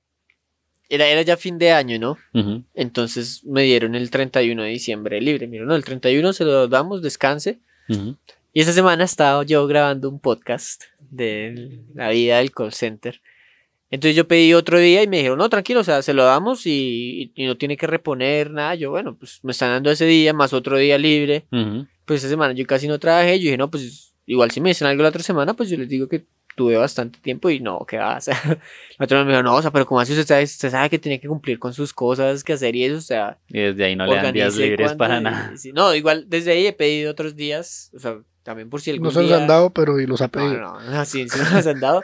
[0.90, 2.18] era, era ya fin de año, ¿no?
[2.34, 2.64] Ujú.
[2.74, 5.48] Entonces me dieron el 31 de diciembre libre.
[5.48, 7.60] Mira, no, el 31 se lo damos, descanse.
[7.90, 8.16] Ujú.
[8.54, 13.22] Y esa semana estaba yo grabando un podcast de la vida del call center.
[13.92, 16.66] Entonces yo pedí otro día y me dijeron, no, tranquilo, o sea, se lo damos
[16.66, 18.76] y, y no tiene que reponer nada.
[18.76, 21.46] Yo, bueno, pues me están dando ese día más otro día libre.
[21.52, 21.86] Ujú.
[22.06, 23.38] Pues esa semana yo casi no trabajé.
[23.40, 25.88] Yo dije, no, pues igual si me dicen algo la otra semana, pues yo les
[25.88, 28.40] digo que tuve bastante tiempo y no, que va, o sea,
[28.98, 30.98] la otra me dijo, no, o sea, pero como así usted sabe, usted sabe que
[31.00, 33.96] tiene que cumplir con sus cosas que hacer y eso, o sea, Y desde ahí
[33.98, 35.52] no le dan días libres cuándo para nada.
[35.62, 35.74] y.
[35.74, 39.12] No, igual desde ahí he pedido otros días, o sea, también por si algún no
[39.12, 39.38] se los día...
[39.42, 40.54] han dado, pero y los ha No, pedido.
[40.62, 42.04] no, no, sí, sí me los han dado.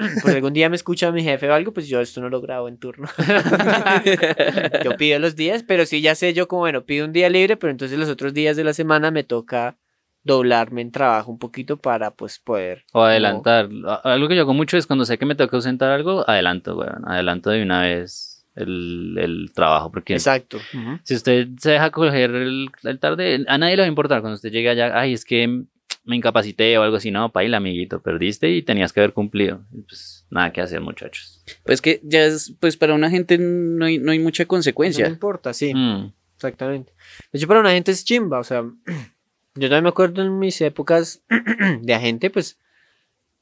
[0.22, 2.68] Pues algún día me escucha mi jefe o algo, pues yo esto no lo grabo
[2.68, 3.08] en turno.
[4.84, 7.56] yo pido los días, pero sí ya sé yo como, bueno, pido un día libre,
[7.56, 9.76] pero entonces los otros días de la semana me toca
[10.22, 12.84] doblarme en trabajo un poquito para pues poder...
[12.92, 13.68] O adelantar.
[14.04, 17.08] Algo que yo hago mucho es cuando sé que me toca ausentar algo, adelanto, weón.
[17.08, 19.90] Adelanto de una vez el, el trabajo.
[19.90, 20.58] Porque Exacto.
[21.04, 24.34] si usted se deja coger el, el tarde, a nadie le va a importar cuando
[24.34, 24.98] usted llegue allá.
[24.98, 25.64] Ay, es que
[26.04, 27.10] me incapacité o algo así.
[27.10, 29.64] No, paila, amiguito, perdiste y tenías que haber cumplido.
[29.86, 31.42] Pues nada que hacer, muchachos.
[31.64, 35.06] Pues que ya es, pues para una gente no hay, no hay mucha No consecuencia.
[35.06, 35.74] importa, sí.
[35.74, 36.12] Mm.
[36.36, 36.92] Exactamente.
[37.32, 38.62] De hecho, para una gente es chimba, o sea,
[39.54, 41.22] yo también me acuerdo en mis épocas
[41.82, 42.58] de agente, pues,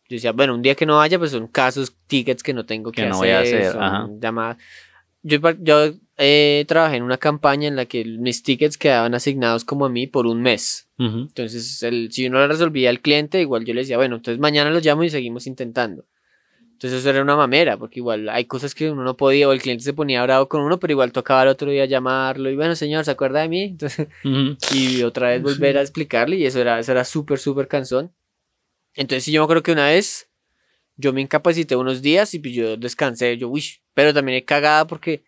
[0.09, 2.91] yo decía, bueno, un día que no vaya, pues son casos, tickets que no tengo
[2.91, 4.09] que, Que no hacer, voy a hacer, son ajá.
[4.19, 4.57] llamadas.
[5.23, 9.87] Yo, yo eh, trabajé en una campaña en la que mis tickets quedaban asignados como
[9.87, 10.89] a mí por un mes.
[10.99, 14.71] Entonces, el, si uno le resolvía al cliente, igual yo le decía, bueno, entonces mañana
[14.71, 16.05] los llamo y seguimos intentando.
[16.73, 19.63] Entonces eso era una mamera, porque igual hay cosas que uno no podía, o el
[19.63, 22.75] cliente se ponía bravo con uno, pero igual tocaba el otro día llamarlo, y bueno,
[22.75, 23.63] señor, ¿se acuerda de mí?
[23.65, 24.09] Entonces,
[24.73, 28.13] y otra vez volver a explicarle, y eso era, eso era súper, súper cansón.
[28.95, 30.29] Entonces sí, yo me acuerdo que una vez
[30.97, 34.87] yo me incapacité unos días y pues yo descansé, yo, uy, pero también he cagada
[34.87, 35.23] porque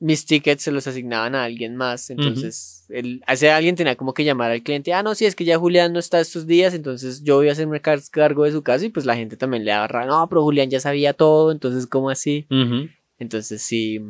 [0.00, 4.24] mis tickets se los asignaban a alguien más, entonces el, ese alguien tenía como que
[4.24, 7.22] llamar al cliente, ah, no, sí, es que ya Julián no está estos días, entonces
[7.22, 9.72] yo voy a hacerme car- cargo de su caso y pues la gente también le
[9.72, 12.46] agarra, no, pero Julián ya sabía todo, entonces ¿cómo así?
[13.18, 14.00] Entonces sí.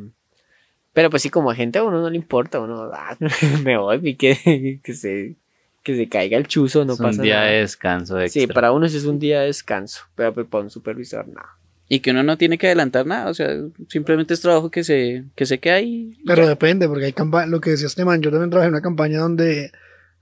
[0.93, 3.15] Pero pues sí, como a gente a uno no le importa, uno ah,
[3.63, 5.35] me voy y que, que, se,
[5.83, 7.47] que se caiga el chuzo, no es pasa un día nada.
[7.51, 8.41] de descanso extra.
[8.41, 11.41] Sí, para uno sí es un día de descanso, pero pues, para un supervisor no.
[11.87, 13.29] Y que uno no tiene que adelantar nada.
[13.29, 13.49] O sea,
[13.89, 16.17] simplemente es trabajo que se, que se queda ahí.
[16.25, 18.81] Pero depende, porque hay campañas, lo que decía este man, yo también trabajé en una
[18.81, 19.71] campaña donde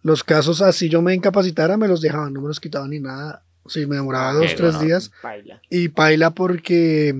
[0.01, 3.43] los casos así yo me incapacitara, me los dejaban, no me los quitaban ni nada.
[3.65, 4.85] Sí, me demoraba dos, qué tres bueno.
[4.87, 5.11] días.
[5.23, 5.61] Baila.
[5.69, 7.15] Y paila porque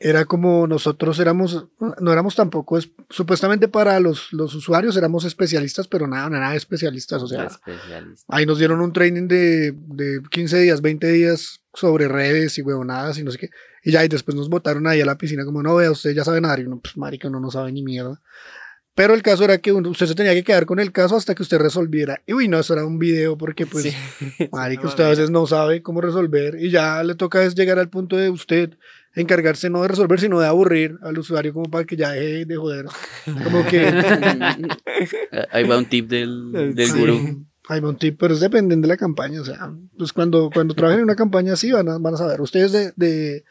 [0.00, 1.66] era como nosotros éramos,
[2.00, 6.56] no éramos tampoco, es- supuestamente para los, los usuarios éramos especialistas, pero nada, nada de
[6.56, 7.22] especialistas.
[7.22, 8.24] O sea, Especialista.
[8.28, 13.18] ahí nos dieron un training de, de 15 días, 20 días sobre redes y huevonadas
[13.18, 13.50] y no sé qué.
[13.82, 16.24] Y ya, y después nos botaron ahí a la piscina como, no, vea, usted ya
[16.24, 16.60] sabe nadar.
[16.60, 18.20] Y uno, pues, marica, uno no sabe ni mierda.
[18.96, 21.34] Pero el caso era que uno- usted se tenía que quedar con el caso hasta
[21.34, 22.22] que usted resolviera.
[22.26, 23.84] Y uy, no, eso era un video porque pues...
[23.84, 24.48] Sí.
[24.52, 27.90] Marica, usted a veces no sabe cómo resolver y ya le toca es llegar al
[27.90, 28.70] punto de usted
[29.16, 32.56] encargarse no de resolver, sino de aburrir al usuario como para que ya deje de
[32.56, 32.86] joder.
[33.44, 33.80] Como que
[35.50, 36.98] Ahí va un tip del, del Sí.
[36.98, 37.46] gurú.
[37.68, 39.40] Hay un tip, pero es dependiendo de la campaña.
[39.40, 42.40] O sea, pues cuando, cuando trabajen en una campaña así van a, van a saber.
[42.40, 43.44] Ustedes de, de,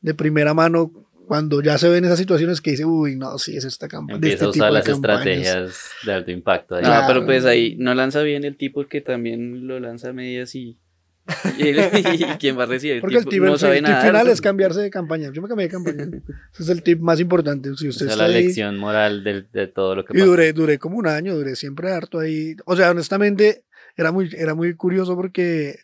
[0.00, 0.92] de primera mano,
[1.28, 4.18] cuando ya se ven esas situaciones que dicen, uy, no, sí, es esta campaña.
[4.18, 5.26] de Empieza este a tipo usar de las campañas".
[5.26, 6.74] estrategias de alto impacto.
[6.74, 6.82] ahí.
[6.84, 7.06] Ah, Claro.
[7.06, 10.76] pero pues ahí no lanza bien el tipo que también lo lanza a medias y.
[11.58, 13.00] Y, y quién va a recibir.
[13.00, 14.02] Porque el tip, no el sabe tip nada.
[14.06, 15.30] final es cambiarse de campaña.
[15.32, 16.04] Yo me cambié de campaña.
[16.54, 17.68] Ese es el tip más importante.
[17.76, 20.20] Si usted Esa es está la ahí- lección moral del- de, todo lo que Y
[20.20, 20.26] pasa.
[20.26, 22.56] duré, duré como un año, duré siempre harto ahí.
[22.64, 23.62] O sea, honestamente,
[23.96, 25.80] era muy, era muy curioso porque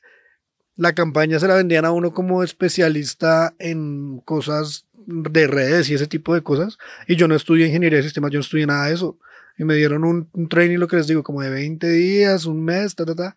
[0.76, 6.06] la campaña se la vendían a uno como especialista en cosas de redes y ese
[6.06, 6.78] tipo de cosas.
[7.06, 9.18] Y yo no estudié ingeniería de sistemas, yo no estudié nada de eso.
[9.58, 12.62] Y me dieron un, un training, lo que les digo, como de 20 días, un
[12.64, 13.36] mes, ta, ta, ta.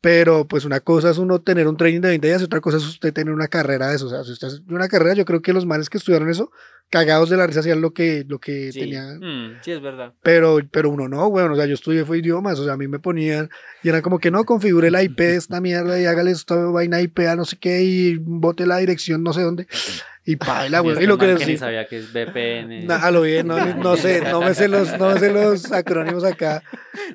[0.00, 2.76] Pero pues una cosa es uno tener un training de 20 días y otra cosa
[2.76, 4.06] es usted tener una carrera de eso.
[4.06, 6.52] O sea, si usted hace una carrera, yo creo que los manes que estudiaron eso,
[6.88, 8.78] cagados de la risa, hacían lo que, lo que Sí.
[8.78, 9.58] tenían Mm.
[9.62, 10.14] Sí, es verdad.
[10.22, 12.86] pero, pero uno no, weón, o sea, yo estudié fue idiomas, o sea, a mí
[12.86, 13.50] me ponían,
[13.82, 17.00] y eran como que no, configure la IP de esta mierda y hágale esta vaina
[17.02, 19.66] IP a no sé qué y bote la dirección no sé dónde,
[20.30, 22.86] y paila, weón, y lo que les les ni sabía que es VPN.
[22.86, 25.72] na- a lo bien, no, no sé, no me sé los, no me sé los
[25.72, 26.62] acrónimos acá,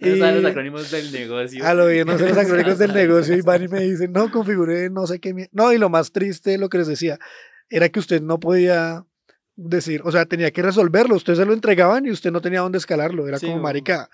[0.02, 1.66] No saben los y acrónimos del negocio.
[1.66, 4.32] a lo bien, no sé los acrónimos del negocio, y van y me dicen, no,
[4.32, 5.50] configure no sé qué, mier-".
[5.52, 7.20] no, y lo más triste, lo que les decía,
[7.70, 9.06] era que usted no podía
[9.56, 12.80] decir, o sea, tenía que resolverlo, usted se lo entregaban y usted no tenía dónde
[12.80, 14.10] escalarlo, era Sí, como o- marica,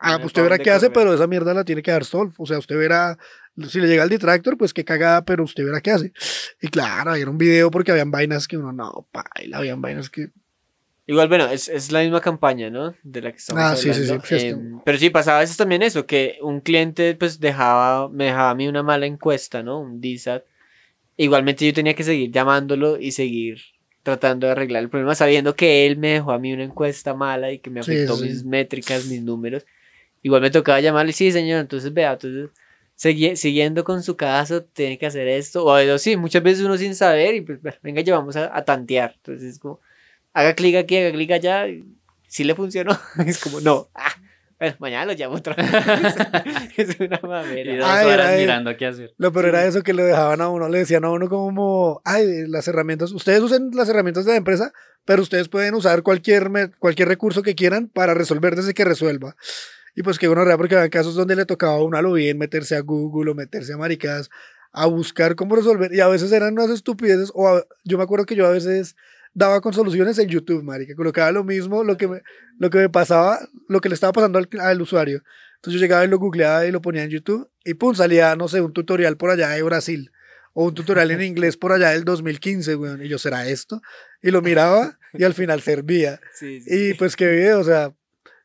[0.00, 0.92] ah, Tiene usted verá qué hace, correr.
[1.04, 3.18] pero esa mierda la tiene que dar Solve, o sea, usted verá,
[3.68, 6.12] si le llega el detractor, pues qué cagada, pero usted verá qué hace,
[6.60, 10.28] y claro, era un video porque habían vainas que uno, no, paila, habían vainas que,
[11.04, 12.94] Igual, bueno, es, es la misma campaña, ¿no?
[13.02, 14.24] De la que estamos Ah, sí, sí, hablando.
[14.24, 18.08] sí, sí, Em, pero sí, pasaba a veces también eso, que un cliente pues dejaba,
[18.08, 19.80] me dejaba a mí una mala encuesta, ¿no?
[19.80, 20.44] Un DSAT.
[21.16, 23.60] Igualmente yo tenía que seguir llamándolo y seguir
[24.04, 27.50] tratando de arreglar el problema, sabiendo que él me dejó a mí una encuesta mala
[27.52, 28.24] y que me Sí, afectó sí.
[28.24, 29.66] mis métricas, mis números.
[30.22, 32.50] Igual me tocaba llamarle, sí, señor, entonces vea, entonces
[32.96, 35.64] segui- siguiendo con su caso, tiene que hacer esto.
[35.64, 38.64] O eso sí, muchas veces uno sin saber y pues venga, ya vamos a, a
[38.64, 39.14] tantear.
[39.16, 39.80] Entonces es como,
[40.32, 41.84] haga clic aquí, haga clic allá, y
[42.28, 42.96] si le funcionó.
[43.26, 44.12] es como, no, ah,
[44.60, 45.66] bueno, mañana lo llamo otra vez.
[46.76, 47.76] es una Y mamera.
[47.78, 49.14] dos Ay, horas mirando qué hacer.
[49.18, 52.46] lo peor era eso que le dejaban a uno, le decían a uno como, ay,
[52.46, 54.72] las herramientas, ustedes usen las herramientas de la empresa,
[55.04, 59.34] pero ustedes pueden usar cualquier, me- cualquier recurso que quieran para resolver desde que resuelva.
[59.94, 62.12] Y pues que uno real, porque había casos donde le tocaba a uno a lo
[62.14, 64.30] bien meterse a Google o meterse a maricadas
[64.72, 65.92] a buscar cómo resolver.
[65.92, 67.30] Y a veces eran unas estupideces.
[67.34, 68.96] O a- yo me acuerdo que yo a veces
[69.34, 70.94] daba con soluciones en YouTube, marica.
[70.94, 72.22] Colocaba lo mismo, lo que me,
[72.58, 75.22] lo que me pasaba, lo que le estaba pasando al, al usuario.
[75.56, 77.50] Entonces yo llegaba y lo googleaba y lo ponía en YouTube.
[77.64, 80.10] Y pum, salía, no sé, un tutorial por allá de Brasil.
[80.54, 83.02] O un tutorial en inglés por allá del 2015, weón.
[83.04, 83.80] Y yo, ¿será esto?
[84.22, 86.18] Y lo miraba y al final servía.
[86.34, 86.90] Sí, sí.
[86.90, 87.92] Y pues qué video, o sea,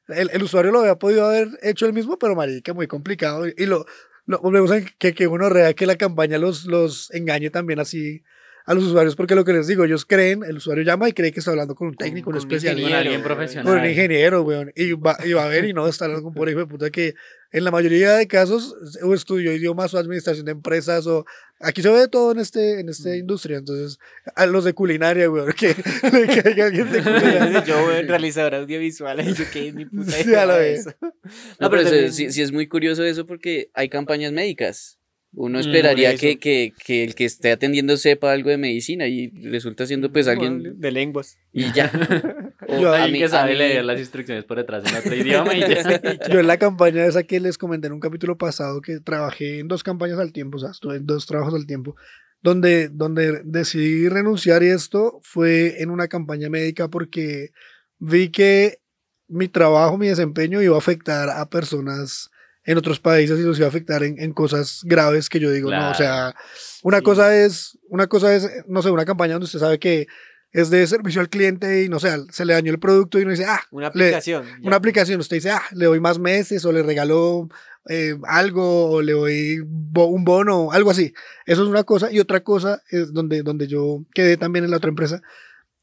[0.07, 3.45] el, el usuario lo había podido haber hecho él mismo, pero marica, muy complicado.
[3.47, 3.85] Y lo,
[4.25, 8.23] lo volvemos a que, que uno rea que la campaña los, los engañe también así
[8.67, 11.31] a los usuarios, porque lo que les digo, ellos creen, el usuario llama y cree
[11.31, 12.89] que está hablando con un técnico, un con un especialista.
[12.89, 13.65] Con alguien Ingeniero, profesional.
[13.73, 14.71] Con un ingeniero, weón.
[14.75, 16.89] Y va, y va a ver y no está hablando con por hijo de puta
[16.91, 17.15] que
[17.53, 21.25] en la mayoría de casos o estudió idiomas o administración de empresas o
[21.61, 23.57] aquí se ve de todo en este en esta industria.
[23.57, 23.99] Entonces,
[24.35, 25.67] a los de culinaria, weón, que
[26.11, 27.63] le caiga alguien de culinaria.
[27.65, 30.81] yo veo realizador audiovisual y yo que ni puta Sí, idea a la vez.
[30.81, 30.93] eso.
[31.01, 34.96] No, No, pero pero también- sí, sí es muy curioso eso porque hay campañas médicas.
[35.39, 39.29] Uno Mm, esperaría que, que, que el que esté atendiendo sepa algo de medicina y
[39.51, 41.37] resulta siendo pues alguien de lenguas.
[41.53, 41.91] y ya.
[42.67, 45.15] O Yo- a mí- que a sabe mí- leer las instrucciones por detrás en otro
[45.15, 45.67] idioma y ya.
[46.31, 49.67] Yo en la campaña esa que les comenté en un capítulo pasado que trabajé en
[49.67, 51.95] dos campañas al tiempo, o sea, estuve en dos trabajos al tiempo,
[52.41, 57.51] donde, donde decidí renunciar y esto fue en una campaña médica porque
[57.99, 58.79] vi que
[59.27, 62.31] mi trabajo, mi desempeño iba a afectar a personas
[62.67, 65.71] en otros países y los iba a afectar en, en cosas graves que yo digo,
[65.71, 66.35] no, o sea,
[66.83, 67.03] una Sí.
[67.03, 70.05] cosa es, una cosa es, no sé, una campaña donde usted sabe que
[70.51, 73.31] es de servicio al cliente y no sé, se le dañó el producto y uno
[73.31, 74.45] dice, ah, Una le- aplicación.
[74.45, 74.67] ya.
[74.67, 77.49] una aplicación, usted dice, ah, le doy más meses o le regalo
[77.89, 81.13] eh, algo o le doy bo- un bono, algo así.
[81.45, 82.11] Eso es una cosa.
[82.11, 85.21] Y otra cosa es donde, donde yo quedé también en la otra empresa.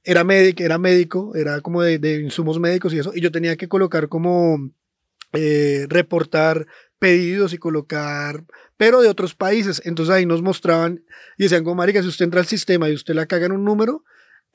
[0.02, 3.12] Era médico, era médico, era como de, de insumos médicos y eso.
[3.14, 4.70] Y yo tenía que colocar como
[5.34, 6.66] eh, reportar
[6.98, 8.44] pedidos y colocar,
[8.76, 9.82] pero de otros países.
[9.84, 11.04] Entonces ahí nos mostraban
[11.36, 13.64] y decían, como marica, si usted entra al sistema y usted la caga en un
[13.64, 14.04] número,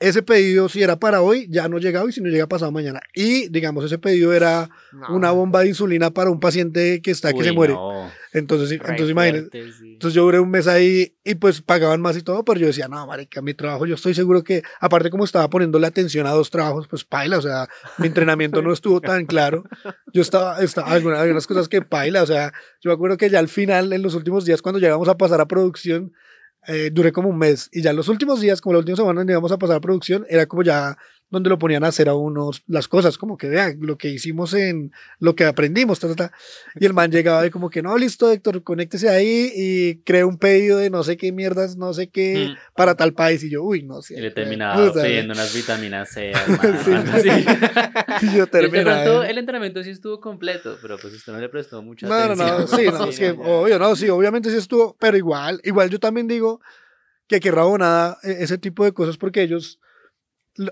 [0.00, 3.00] ese pedido si era para hoy, ya no llegaba y si no llega pasado mañana.
[3.14, 5.14] Y digamos, ese pedido era No.
[5.14, 7.74] una bomba de insulina para un paciente que está que Uy, se muere.
[7.74, 8.10] no.
[8.32, 9.72] Entonces, Re entonces imagínate.
[9.72, 9.92] sí.
[9.92, 12.88] Entonces yo duré un mes ahí y pues pagaban más y todo, pero yo decía,
[12.88, 16.48] no, marica, mi trabajo, yo estoy seguro que, aparte como estaba poniéndole atención a dos
[16.50, 19.64] trabajos, pues paila, o sea, mi entrenamiento no estuvo tan claro.
[20.14, 23.38] Yo estaba, estaba algunas, algunas cosas que paila, o sea, yo me acuerdo que ya
[23.38, 26.12] al final, en los últimos días, cuando llegamos a pasar a producción,
[26.66, 27.68] eh, duré como un mes.
[27.72, 30.26] Y ya los últimos días, como la última semana donde íbamos a pasar a producción,
[30.28, 30.96] era como ya
[31.30, 34.52] donde lo ponían a hacer a unos las cosas, como que vean lo que hicimos
[34.52, 36.32] en lo que aprendimos, ta, ta, ta.
[36.78, 40.38] y el man llegaba y como que no, listo, Héctor, conéctese ahí y cree un
[40.38, 42.56] pedido de no sé qué mierdas, no sé qué, Mm.
[42.74, 44.18] para tal país, y yo, uy, no sé.
[44.18, 46.32] Y le terminaba pidiendo unas vitaminas C.
[46.48, 47.30] man, Sí.
[48.22, 49.28] Y yo terminaba.
[49.28, 52.60] el entrenamiento sí estuvo completo, pero pues usted no le prestó mucha No, no, atención.
[52.60, 53.32] no, sí, no, es que, ya.
[53.34, 56.60] obvio, no, sí, obviamente sí estuvo, pero igual, igual yo también digo
[57.28, 59.78] que qué rabonada e- ese tipo de cosas porque ellos,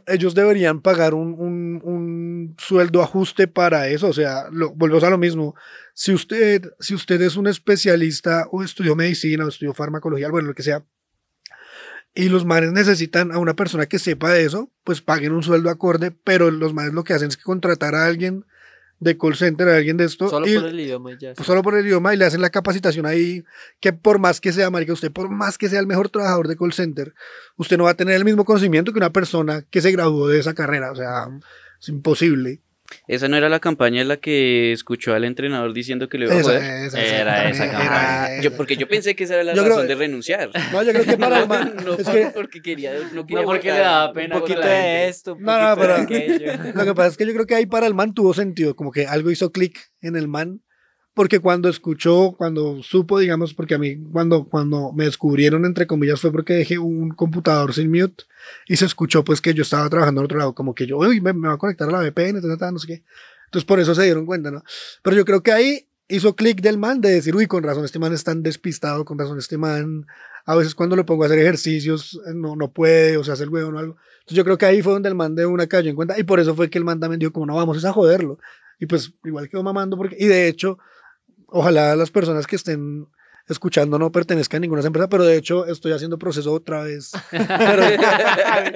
[0.07, 5.11] ellos deberían pagar un, un, un sueldo ajuste para eso, o sea, lo, volvemos a
[5.11, 5.55] lo mismo,
[5.95, 10.55] si usted, si usted es un especialista o estudió medicina o estudió farmacología, bueno, lo
[10.55, 10.85] que sea,
[12.15, 15.71] y los manes necesitan a una persona que sepa de eso, pues paguen un sueldo
[15.71, 18.45] acorde, pero los manes lo que hacen es contratar a alguien
[19.01, 21.33] de call center, a alguien de esto, Solo y- por el idioma ya.
[21.35, 23.45] pues solo por el idioma y le hacen la capacitación ahí,
[23.81, 26.57] que por más que sea, marica, usted por más que sea el mejor trabajador de
[26.57, 27.15] call center,
[27.57, 30.41] usted no va a tener el mismo conocimiento que una persona que se graduó de
[30.41, 31.29] esa carrera, o sea,
[31.81, 32.61] es imposible.
[33.07, 36.35] Esa no era la campaña en la que escuchó al entrenador diciendo que le iba
[36.39, 36.63] a joder.
[36.63, 38.41] Esa, esa, Era esa era campaña.
[38.43, 40.51] Yo, porque yo pensé que esa era la Yo creo- razón de renunciar.
[40.73, 43.47] No, yo creo que para el man, no es que porque quería, no quería No,
[43.47, 46.53] porque le daba Un pena con poquito de esto, un No, no, de pero- aquello.
[46.75, 48.91] lo que pasa es que yo creo que ahí para el man tuvo sentido, como
[48.91, 50.63] que algo hizo clic en el man,
[51.19, 56.21] porque cuando escuchó, cuando supo, digamos, porque a mí cuando, cuando me descubrieron, entre comillas,
[56.21, 58.23] fue porque dejé un computador sin mute
[58.69, 61.21] y se escuchó pues que yo estaba trabajando en otro lado, como que yo, uy,
[61.21, 63.03] me, me va a conectar a la VPN, ta, ta, ta, no sé qué.
[63.47, 64.63] Entonces por eso se dieron cuenta, ¿no?
[65.03, 67.99] Pero yo creo que ahí hizo clic del man de decir, uy, con razón este
[67.99, 70.07] man es tan despistado, con razón este man,
[70.47, 73.43] a veces cuando lo pongo a hacer ejercicios, eh, no, no puede, o se hace
[73.43, 73.97] el huevo o algo.
[74.21, 76.23] Entonces yo creo que ahí fue donde el man de una cayó en cuenta y
[76.23, 78.39] por eso fue que el man también dijo como no vamos es a joderlo.
[78.79, 80.79] Y pues igual quedó mamando porque, y de hecho,
[81.49, 83.09] ojalá las personas que estén
[83.49, 87.13] escuchando no pertenezcan a ninguna empresa, pero de hecho estoy haciendo proceso otra vez.
[87.31, 87.83] Pero,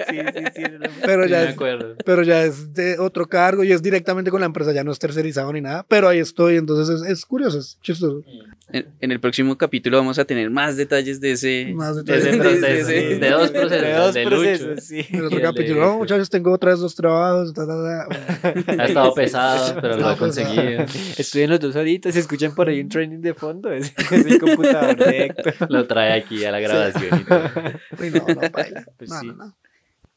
[0.09, 0.63] sí, sí, sí.
[1.05, 1.57] pero Sí, ya me es,
[2.05, 4.99] pero ya es de otro cargo y es directamente con la empresa, ya no es
[4.99, 8.23] tercerizado ni nada, pero ahí estoy, entonces es, es curioso, es chistoso.
[8.71, 11.73] En, en el próximo capítulo vamos a tener más detalles de ese.
[11.75, 12.27] Más De detalles.
[12.27, 13.83] ese proceso, de- de dos procesos.
[13.83, 14.81] De dos de procesos, Lucho.
[14.81, 15.07] sí.
[15.11, 18.53] En otro el capítulo, de- no, muchachos, tengo otras dos trabajos, ta, ta, ta.
[18.67, 20.17] Bueno, Ha estado pesado, pero lo pesado.
[20.19, 20.85] conseguido.
[21.19, 23.71] Estudian los dos horitas, escuchan por ahí un training de fondo.
[23.73, 24.25] Es, es
[24.63, 25.55] Héctor.
[25.71, 27.43] Lo trae aquí a la grabación y todo.
[28.01, 28.87] uy, no, no, baila.
[28.99, 29.27] Pues No, sí.
[29.29, 29.55] no, no.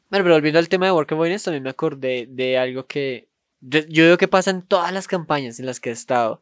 [0.10, 3.28] Bueno, pero volviendo al tema de Work Avoidance, también me acordé de algo que
[3.62, 6.41] yo, yo veo que pasa en todas las campañas en las que he estado.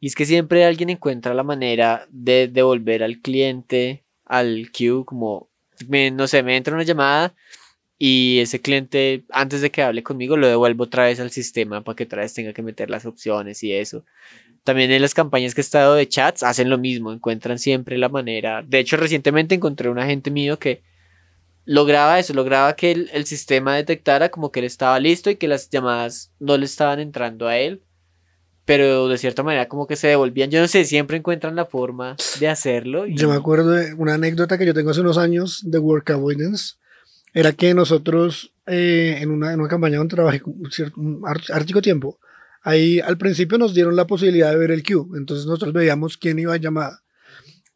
[0.00, 5.48] Y es que siempre alguien encuentra la manera de devolver al cliente al queue, como,
[5.88, 7.34] me- no sé, me entra una llamada
[7.98, 11.96] y ese cliente, antes de que hable conmigo, lo devuelvo otra vez al sistema para
[11.96, 14.04] que otra vez tenga que meter las opciones y eso.
[14.64, 18.08] También en las campañas que he estado de chats hacen lo mismo, encuentran siempre la
[18.08, 18.62] manera.
[18.66, 20.82] De hecho, recientemente encontré un agente mío que
[21.66, 25.68] lograba eso, lograba que el, sistema detectara como que él estaba listo y que las
[25.68, 27.82] llamadas no le estaban entrando a él,
[28.64, 30.50] pero de cierta manera como que se devolvían.
[30.50, 33.06] Yo no sé, siempre encuentran la forma de hacerlo.
[33.06, 36.10] y- Yo me acuerdo de una anécdota que yo tengo hace unos años de Work
[36.10, 36.76] Avoidance.
[37.34, 42.18] Era que nosotros, eh, en, una, en una campaña donde trabajé un cier- un tiempo,
[42.64, 45.06] ahí al principio nos dieron la posibilidad de ver el queue.
[45.16, 47.02] Entonces nosotros veíamos quién iba a llamada.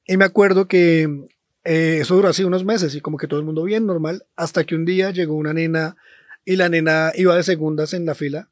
[0.06, 1.28] Y me acuerdo que
[1.64, 4.64] eh, eso duró así unos meses y como que todo el mundo bien, normal, hasta
[4.64, 5.96] que un día llegó una nena
[6.44, 8.48] y la nena iba de segundas en la fila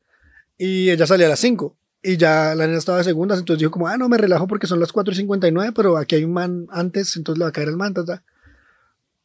[0.58, 3.70] y ella salía a las 5 y ya la nena estaba de segundas, entonces dijo
[3.70, 7.16] como, ah, no, me relajo porque son las 4.59, pero aquí hay un man antes,
[7.16, 7.94] entonces le va a caer el man.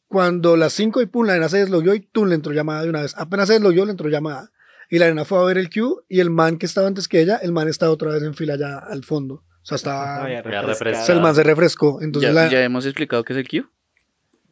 [0.08, 2.88] Cuando las 5 y pum, la nena se deslogueó y tú le entró llamada de
[2.88, 3.14] una vez.
[3.16, 4.50] Apenas se deslogueó, le entró llamada.
[4.92, 7.22] Y la nena fue a ver el queue y el man que estaba antes que
[7.22, 9.36] ella, el man estaba otra vez en fila ya al fondo.
[9.36, 10.24] O sea, estaba...
[10.24, 12.02] O sea, el man se refrescó.
[12.02, 12.50] Entonces Ya, la...
[12.50, 13.70] ya hemos explicado qué es el Q.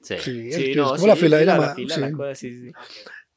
[0.01, 0.14] Sí.
[0.18, 2.01] Sí, el Sí, queue no, es como la sí, fila de la- la fila, sí.
[2.01, 2.72] la cosa, sí, sí.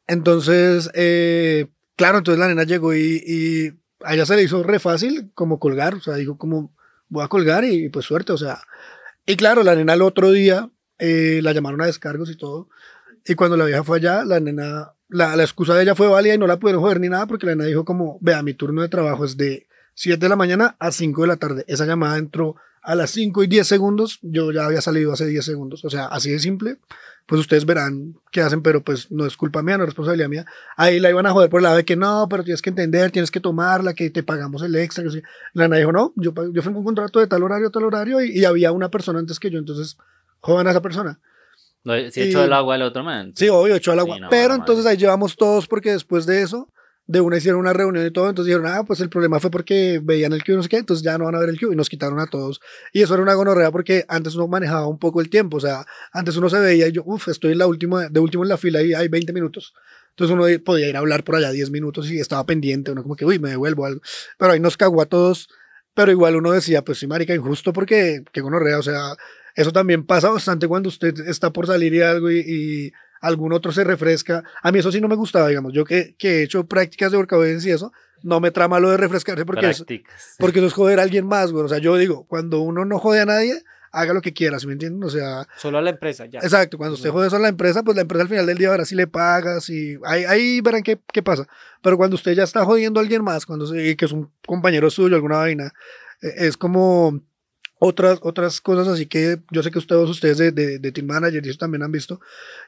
[0.07, 3.67] Entonces, eh, claro, entonces la nena llegó y, y
[4.05, 6.73] a ella se le hizo re fácil como colgar, o sea, dijo como
[7.09, 8.61] voy a colgar y pues suerte, o sea.
[9.25, 12.69] Y claro, la nena el otro día eh, la llamaron a descargos y todo.
[13.25, 16.37] Y cuando la vieja fue allá, la nena, la, excusa de ella fue válida y
[16.37, 18.89] no la pudieron joder ni nada porque la nena dijo como, vea, mi turno de
[18.89, 21.63] trabajo es de 7 de la mañana a 5 de la tarde.
[21.67, 25.45] Esa llamada entró a las 5 y 10 segundos, yo ya había salido hace 10
[25.45, 25.85] segundos.
[25.85, 26.77] O sea, así de simple.
[27.25, 30.45] Pues ustedes verán qué hacen, pero pues no es culpa mía, no es responsabilidad mía.
[30.75, 33.11] Ahí la iban a joder por el lado de que no, pero tienes que entender,
[33.11, 35.05] tienes que tomarla, que te pagamos el extra.
[35.53, 38.39] La nena dijo, no, yo, yo firmé un contrato de tal horario, tal horario, y,
[38.39, 39.97] y había una persona antes que yo, entonces
[40.41, 41.21] jodan a esa persona.
[42.11, 43.33] Si Y- echó el agua al otro man.
[43.35, 44.15] Sí, obvio, echó al agua.
[44.15, 44.59] Sí, no, pero normal.
[44.61, 46.69] entonces ahí llevamos todos porque después de eso,
[47.05, 49.99] de una hicieron una reunión y todo, entonces dijeron, ah, pues el problema fue porque
[50.01, 51.73] veían el Q y no sé qué, entonces ya no van a ver el Q
[51.73, 52.61] y nos quitaron a todos.
[52.93, 55.85] Y eso era una gonorrea porque antes uno manejaba un poco el tiempo, o sea,
[56.13, 58.57] antes uno se veía y yo, uff, estoy en la última, de último en la
[58.57, 59.73] fila y hay 20 minutos.
[60.11, 63.17] Entonces uno podía ir a hablar por allá 10 minutos y estaba pendiente, uno como
[63.17, 63.99] que, uy, me devuelvo algo.
[64.37, 65.49] Pero ahí nos cagó a todos,
[65.93, 69.15] pero igual uno decía, pues sí, marica, injusto porque, qué gonorrea, o sea,
[69.55, 73.71] eso también pasa bastante cuando usted está por salir y algo y, y algún otro
[73.71, 74.43] se refresca.
[74.61, 75.73] A mí eso sí no me gustaba, digamos.
[75.73, 77.91] Yo que, que he hecho prácticas de workavoidance y eso,
[78.21, 79.85] no me trama lo de refrescarse porque es,
[80.39, 81.63] porque eso es joder a alguien más, güey.
[81.63, 84.65] O sea, yo digo, cuando uno no jode a nadie, haga lo que quiera, ¿sí
[84.67, 85.03] me entienden?
[85.03, 86.39] O sea, Solo a la empresa, ya.
[86.39, 88.71] exacto, cuando usted jode eso a la empresa, pues la empresa al final del día
[88.71, 91.47] verá si le pagas y ahí, ahí verán qué, qué pasa.
[91.81, 94.89] Pero cuando usted ya está jodiendo a alguien más, cuando se, que es un compañero
[94.89, 95.71] suyo, alguna vaina,
[96.21, 97.21] eh, es como
[97.85, 101.45] otras, otras cosas así que yo sé que ustedes, ustedes de, de, de Team Manager
[101.45, 102.21] y eso también han visto,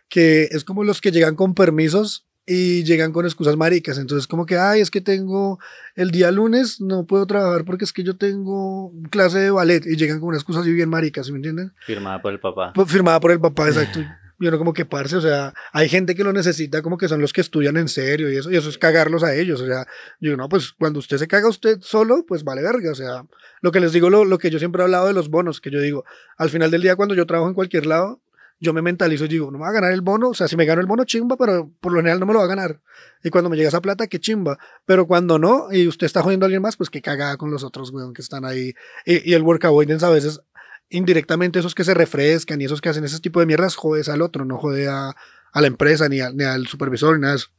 [0.10, 3.98] que es como los que llegan con permisos y llegan con excusas maricas.
[3.98, 5.58] Entonces, como que, ay, es que tengo
[5.96, 9.96] el día lunes, no puedo trabajar porque es que yo tengo clase de ballet y
[9.96, 11.74] llegan con una excusa así bien maricas, ¿sí me entienden?
[11.86, 12.74] Firmada por el papá.
[12.74, 14.02] Pues, firmada por el papá, exacto.
[14.40, 17.22] Y uno como que parce, o sea, hay gente que lo necesita como que son
[17.22, 19.86] los que estudian en serio y eso, y eso es cagarlos a ellos, o sea,
[20.20, 23.26] yo no, pues cuando usted se caga usted solo, pues vale verga, o sea,
[23.62, 25.72] lo que les digo, lo, lo que yo siempre he hablado de los bonos, que
[25.72, 26.04] yo digo,
[26.38, 28.22] al final del día cuando yo trabajo en cualquier lado,
[28.60, 30.56] yo me mentalizo y digo, no me va a ganar el bono, o sea, si
[30.56, 32.82] me gano el bono, chimba, pero por lo general no me lo va a ganar.
[33.24, 34.58] Y cuando me llega esa plata, qué chimba.
[34.86, 37.64] Pero cuando no, y usted está jodiendo a alguien más, pues qué cagada con los
[37.64, 38.74] otros, weón, que están ahí.
[39.06, 40.42] Y, y el work avoidance a veces,
[40.90, 44.22] indirectamente, esos que se refrescan y esos que hacen ese tipo de mierdas, jodes al
[44.22, 45.16] otro, no jode a,
[45.52, 47.50] a la empresa, ni, a- ni al supervisor, ni nada eso.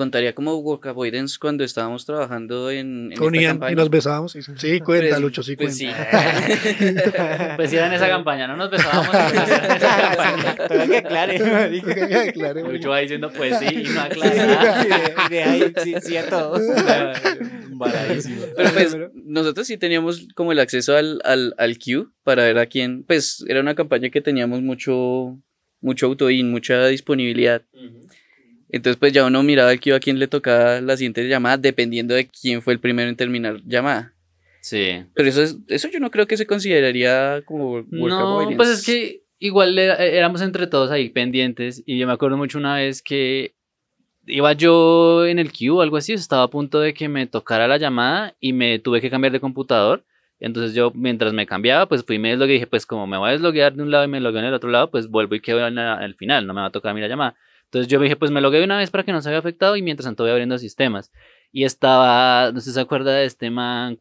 [0.00, 3.72] Contaría como work avoidance cuando estábamos trabajando en, en Con esta Ian, campaña.
[3.72, 4.34] y nos besábamos.
[4.34, 7.54] y- sí, cuenta, Pues- Lucho, sí, pues cuenta.
[7.56, 9.08] Pues era en esa campaña, no nos besábamos.
[9.10, 10.56] pero era en esa campaña.
[10.68, 12.32] Todavía que aclare, marica.
[12.32, 14.86] Claro, Lucho va diciendo pues sí y no aclara.
[15.26, 16.56] Y de- ahí, sí, sí a todo.
[17.70, 18.42] Embaradísimo.
[18.56, 18.96] Pero pues
[19.26, 23.44] nosotros sí teníamos como el acceso al, al, al queue para ver a quién, pues
[23.48, 25.38] era una campaña que teníamos mucho,
[25.82, 27.62] mucho auto-in, mucha disponibilidad.
[28.72, 32.14] Entonces pues ya uno miraba el queue a quién le tocaba la siguiente llamada dependiendo
[32.14, 34.14] de quién fue el primero en terminar llamada.
[34.60, 35.04] Sí.
[35.14, 38.56] Pero eso, es, eso yo no creo que se consideraría como work No, avoidance.
[38.56, 42.58] pues es que igual era- éramos entre todos ahí pendientes y yo me acuerdo mucho
[42.58, 43.54] una vez que
[44.26, 47.66] iba yo en el queue o algo así, estaba a punto de que me tocara
[47.66, 50.04] la llamada y me tuve que cambiar de computador.
[50.38, 53.16] Entonces yo mientras me cambiaba, pues fui y me deslogué y dije, pues como me
[53.18, 55.34] voy a desloguear de un lado y me logueo en el otro lado, pues vuelvo
[55.34, 57.34] y quedo en la- al final, no me va a tocar a mí la llamada.
[57.70, 59.76] Entonces yo dije, pues me logueo de una vez para que no se vea afectado
[59.76, 61.12] y mientras tanto voy abriendo sistemas.
[61.52, 64.00] Y estaba, no sé si se acuerda de este man,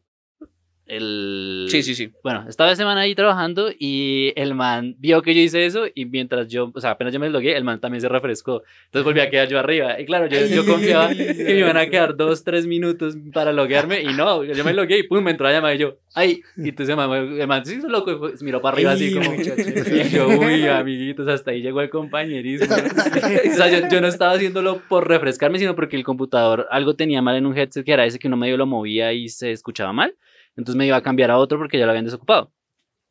[0.89, 1.67] el...
[1.69, 2.11] Sí, sí, sí.
[2.23, 6.05] Bueno, estaba ese man ahí trabajando y el man vio que yo hice eso y
[6.05, 8.63] mientras yo, o sea, apenas yo me deslogué, el man también se refrescó.
[8.85, 9.99] Entonces volví a quedar yo arriba.
[9.99, 14.01] Y claro, yo, yo confiaba que me iban a quedar dos, tres minutos para loguearme
[14.01, 16.41] y no, yo me logué y pum, me entró la llamada y yo, ¡ay!
[16.57, 19.31] Y entonces el man, el man se hizo loco se miró para arriba así como...
[19.31, 19.61] muchacho.
[19.89, 22.75] Y yo, uy, amiguitos, hasta ahí llegó el compañerismo.
[22.75, 27.21] o sea, yo, yo no estaba haciéndolo por refrescarme, sino porque el computador algo tenía
[27.21, 29.93] mal en un headset que era ese que uno medio lo movía y se escuchaba
[29.93, 30.15] mal.
[30.60, 32.51] Entonces me iba a cambiar a otro porque ya lo habían desocupado.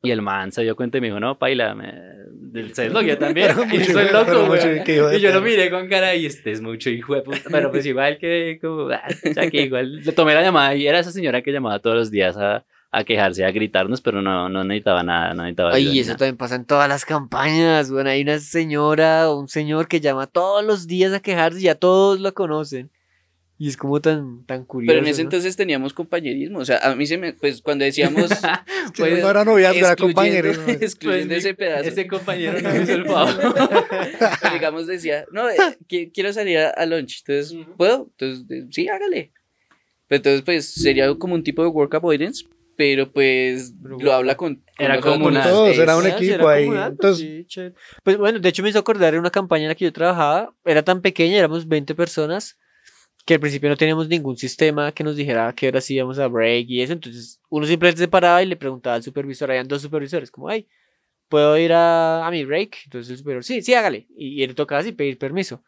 [0.03, 1.93] Y el man se dio cuenta y me dijo, no, paila, me...
[2.73, 3.51] se deslogueó también.
[3.73, 5.17] y soy loco, güey.
[5.17, 7.41] Y yo lo miré con cara y este es mucho hijo de puta.
[7.51, 9.03] Pero pues igual que, como, ah,
[9.35, 12.11] ya que igual le tomé la llamada y era esa señora que llamaba todos los
[12.13, 15.99] días a, a quejarse, a gritarnos, pero no, no necesitaba nada, no necesitaba Ay, ni
[15.99, 16.19] eso nada.
[16.19, 17.91] también pasa en todas las campañas.
[17.91, 21.63] Bueno, hay una señora o un señor que llama todos los días a quejarse y
[21.65, 22.91] ya todos lo conocen.
[23.61, 24.93] Y es como tan, tan curioso.
[24.93, 25.27] Pero en ese ¿no?
[25.27, 26.61] entonces teníamos compañerismo.
[26.61, 28.31] O sea, a mí se me, pues cuando decíamos...
[28.97, 30.63] Pues, no era noviazgo, era compañerismo.
[30.81, 31.89] excluyendo Pues, ese pedazo.
[31.89, 33.55] Ese compañero no hizo el favor.
[34.53, 35.57] digamos, decía, no, eh,
[35.89, 37.57] qui- quiero salir a, a lunch, entonces.
[37.77, 38.09] ¿puedo?
[38.19, 39.33] Entonces, sí, hágale.
[40.07, 42.45] Pero entonces, pues, sería como un tipo de work avoidance,
[42.77, 46.65] pero pues lo habla con, con Era como una- todos, era un equipo ahí.
[46.65, 47.75] comunal, pues Entonces, sí, chévere.
[48.05, 50.55] Pues bueno, de hecho me hizo acordar de una campaña en la que yo trabajaba.
[50.65, 52.58] Era tan pequeña, éramos 20 personas,
[53.29, 56.19] que al principio no teníamos ningún sistema que nos dijera a qué hora sí íbamos
[56.19, 56.95] a break y eso.
[56.95, 59.51] Entonces uno simplemente se paraba y le preguntaba al supervisor.
[59.51, 60.67] Habían dos supervisores, como, ay,
[61.29, 62.79] ¿puedo ir a, a mi break?
[62.85, 64.07] Entonces el supervisor, sí, sí, hágale.
[64.17, 65.63] Y, y él tocaba así pedir permiso.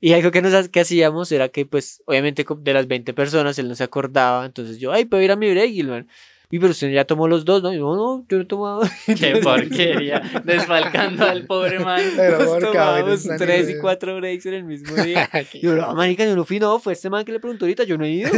[0.00, 3.68] Y algo que, nos, que hacíamos era que, pues, obviamente de las 20 personas él
[3.68, 4.46] no se acordaba.
[4.46, 5.72] Entonces yo, ay, ¿puedo ir a mi break?
[5.72, 6.08] Y el man,
[6.54, 7.72] y pero usted ya tomó los dos, ¿no?
[7.72, 8.82] Y yo, no, yo no he tomado.
[9.18, 10.22] Qué porquería.
[10.44, 12.00] Desfalcando al pobre man.
[12.16, 15.28] Pero Nos cabeza, tres y cuatro breaks en el mismo día.
[15.52, 17.82] Y yo, no, marica, yo no fui, no, fue este man que le preguntó ahorita,
[17.82, 18.30] yo no he ido.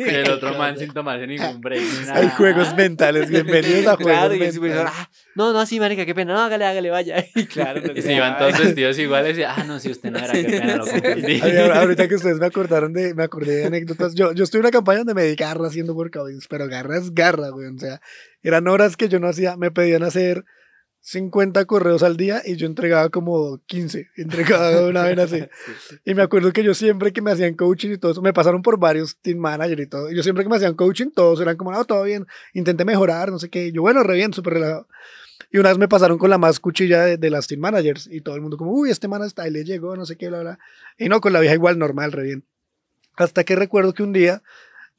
[0.00, 1.80] Y el otro man sin tomarse ningún break.
[2.04, 2.18] nada.
[2.18, 6.16] Hay juegos mentales, bienvenidos a juegos Claro, y el ah, no, no, sí, marica, qué
[6.16, 7.24] pena, no, hágale, hágale, vaya.
[7.36, 10.32] Y claro, Y se iban todos vestidos iguales y, ah, no, si usted no era,
[10.32, 11.40] qué pena, lo confundí.
[11.40, 14.16] Ahorita que ustedes me acordaron de, me acordé de anécdotas.
[14.16, 17.14] Yo, yo estuve en una campaña donde me di garra haciendo workouts, pero garra es
[17.20, 17.68] garra, güey.
[17.68, 18.00] O sea,
[18.42, 20.44] eran horas que yo no hacía, me pedían hacer
[21.02, 25.42] 50 correos al día y yo entregaba como 15, entregaba una vez así.
[26.04, 28.62] Y me acuerdo que yo siempre que me hacían coaching y todo eso, me pasaron
[28.62, 30.10] por varios team manager y todo.
[30.10, 33.30] Y yo siempre que me hacían coaching, todos eran como, no, todo bien, intenté mejorar,
[33.30, 33.68] no sé qué.
[33.68, 34.88] Y yo, bueno, re bien, súper relajado.
[35.50, 38.20] Y una vez me pasaron con la más cuchilla de, de las team managers y
[38.20, 40.40] todo el mundo como, uy, este man hasta ahí le llegó, no sé qué, bla,
[40.40, 40.58] bla.
[40.98, 42.44] Y no, con la vieja igual, normal, re bien.
[43.16, 44.42] Hasta que recuerdo que un día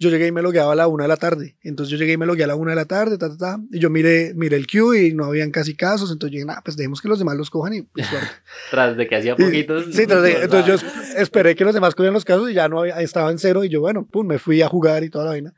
[0.02, 1.56] yo llegué y me logueaba a la una de la tarde.
[1.62, 3.60] Entonces yo llegué y me logué a la una de la tarde, ta, ta, ta,
[3.72, 6.12] y yo miré, miré el queue y no habían casi casos.
[6.12, 8.08] Entonces yo dije, nah, pues dejemos que los demás los cojan y pues.
[8.72, 9.86] Tras de que hacía Y- poquitos.
[9.94, 10.88] Sí, tras de- entonces yo
[11.18, 13.70] esperé que los demás cogieran los casos y ya no había, estaba en cero y
[13.70, 15.54] yo, bueno, pum, me fui a jugar y toda la vaina.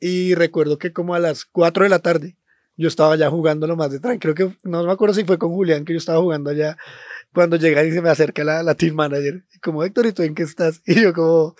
[0.00, 2.36] Y recuerdo que como a las 4 de la tarde
[2.76, 4.34] yo estaba ya jugando lo más de tranquilo.
[4.34, 6.76] Creo que no me acuerdo si fue con Julián que yo estaba jugando allá
[7.34, 9.44] cuando llega y se me acerca la, la team manager.
[9.60, 10.80] Como, Héctor, ¿y tú en qué estás?
[10.86, 11.54] Y yo como,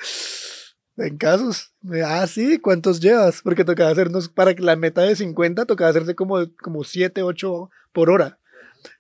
[0.98, 1.72] en casos.
[2.04, 3.42] Ah, sí, ¿cuántos llevas?
[3.42, 7.70] Porque tocaba hacernos, para que la meta de 50, tocaba hacerse como, como 7, 8
[7.92, 8.38] por hora.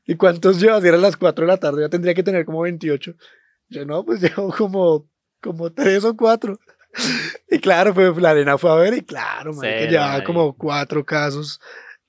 [0.06, 0.84] ¿Y cuántos llevas?
[0.84, 3.14] Y eran las 4 de la tarde, ya tendría que tener como 28.
[3.68, 5.08] Yo no, pues llevo como,
[5.40, 6.58] como 3 o 4.
[7.50, 10.56] Y claro, pues la arena fue a ver y claro, man, que Cero llevaba como
[10.56, 11.60] 4 casos.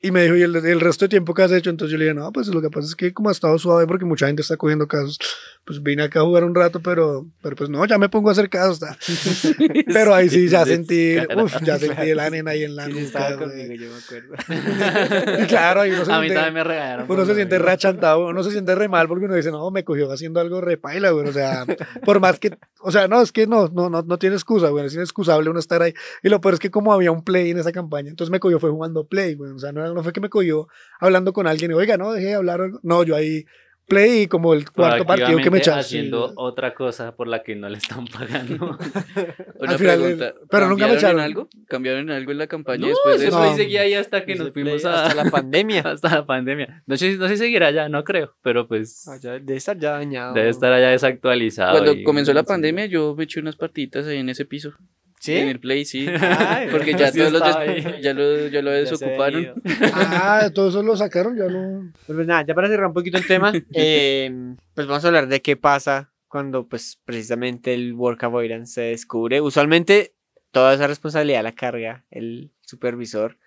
[0.01, 1.69] Y me dijo, ¿y el, el resto de tiempo que has hecho?
[1.69, 3.85] Entonces yo le dije, no, pues lo que pasa es que como ha estado suave
[3.85, 5.19] porque mucha gente está cogiendo casos,
[5.65, 8.31] pues vine acá a jugar un rato, pero, pero pues no, ya me pongo a
[8.31, 8.79] hacer casos.
[9.93, 11.45] Pero ahí sí ya sentí, Descarado.
[11.45, 15.43] uf, ya sentí la arena ahí en la Sí, nuca, conmigo, yo me acuerdo.
[15.43, 17.05] Y claro, ahí uno se A mí siente- también me regañaron.
[17.09, 20.11] uno se siente rachantado, uno se siente re mal porque uno dice, no, me cogió
[20.11, 21.27] haciendo algo re paila, güey.
[21.27, 21.65] O sea,
[22.05, 24.85] por más que, o sea, no, es que no, no, no, no tiene excusa, güey.
[24.85, 25.93] Es inexcusable uno estar ahí.
[26.23, 28.59] Y lo peor es que como había un play en esa campaña, entonces me cogió
[28.59, 29.51] fue jugando play, güey.
[29.51, 30.67] O sea, no, no fue que me cogió
[30.99, 32.61] hablando con alguien y, oiga, no, dejé de hablar.
[32.61, 32.79] algo".
[32.83, 33.45] No, yo ahí
[33.87, 35.79] play y como el cuarto partido que me echaron.
[35.79, 38.77] haciendo otra cosa por la que no le están pagando.
[39.59, 40.33] Una Al final, pregunta.
[40.47, 41.19] pero nunca me ¿cambiaron echaron.
[41.21, 41.49] algo?
[41.67, 43.49] ¿Cambiaron algo en la campaña no, después de eso no.
[43.49, 45.81] ahí seguía ahí hasta que nos play fuimos a, Hasta la pandemia.
[45.85, 46.83] hasta la pandemia.
[46.85, 49.93] No sé, no sé si seguirá ya, no creo, pero pues ya debe estar ya
[49.93, 50.35] dañado.
[50.35, 51.71] debe estar allá desactualizado.
[51.71, 54.73] Cuando y- comenzó la pandemia, yo me eché unas partitas ahí en ese piso.
[55.19, 55.35] ¿Sí?
[55.35, 56.07] En el play, sí.
[56.19, 57.41] Ay, Porque ya Sí todos los
[58.01, 59.53] ya lo, ya lo desocuparon.
[59.93, 61.91] Ah, todo eso lo sacaron, ya no.
[62.07, 65.41] Pues nada, ya para cerrar un poquito el tema, eh, pues vamos a hablar de
[65.41, 69.41] qué pasa cuando pues precisamente el work avoidance se descubre.
[69.41, 70.13] Usualmente
[70.51, 73.37] toda esa responsabilidad la carga el supervisor.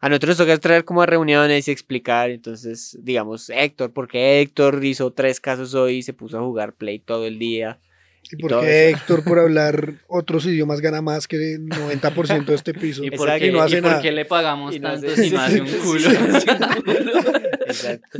[0.00, 4.82] A nosotros nos toca traer como a reuniones y explicar, entonces digamos, Héctor, porque Héctor
[4.84, 7.80] hizo tres casos hoy y se puso a jugar play todo el día.
[8.30, 8.90] ¿Y Y por qué.
[8.90, 13.02] Héctor, por hablar otros idiomas, gana más que el 90% de este piso?
[13.04, 14.02] ¿Y por, qué, Y no hace y por nada.
[14.02, 16.10] qué le pagamos Y no tanto hace- si me hace un culo?
[17.66, 18.18] Exacto.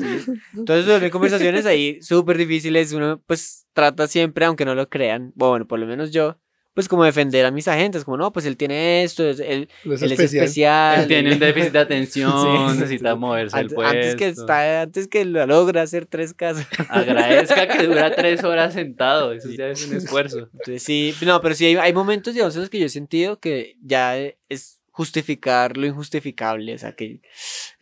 [0.56, 2.92] Entonces, son conversaciones ahí súper difíciles.
[2.92, 6.38] Uno, pues, trata siempre, aunque no lo crean, bueno, por lo menos yo,
[6.78, 10.00] pues, como defender a mis agentes, como, no, pues, él tiene esto, es- él, Es
[10.00, 10.44] él es especial.
[10.44, 11.00] especial.
[11.00, 12.30] Él tiene un déficit de atención,
[12.72, 12.78] Sí.
[12.78, 13.90] necesita moverse el Antes, puesto.
[13.92, 16.64] antes que está, antes que lo logra hacer tres casos.
[16.88, 20.38] Agradezca que dura tres horas sentado, eso ya es un esfuerzo.
[20.52, 23.40] Entonces, sí, no, pero sí hay, hay momentos, digamos, en los que yo he sentido
[23.40, 24.16] que ya
[24.48, 27.20] es justificar lo injustificable, o sea, que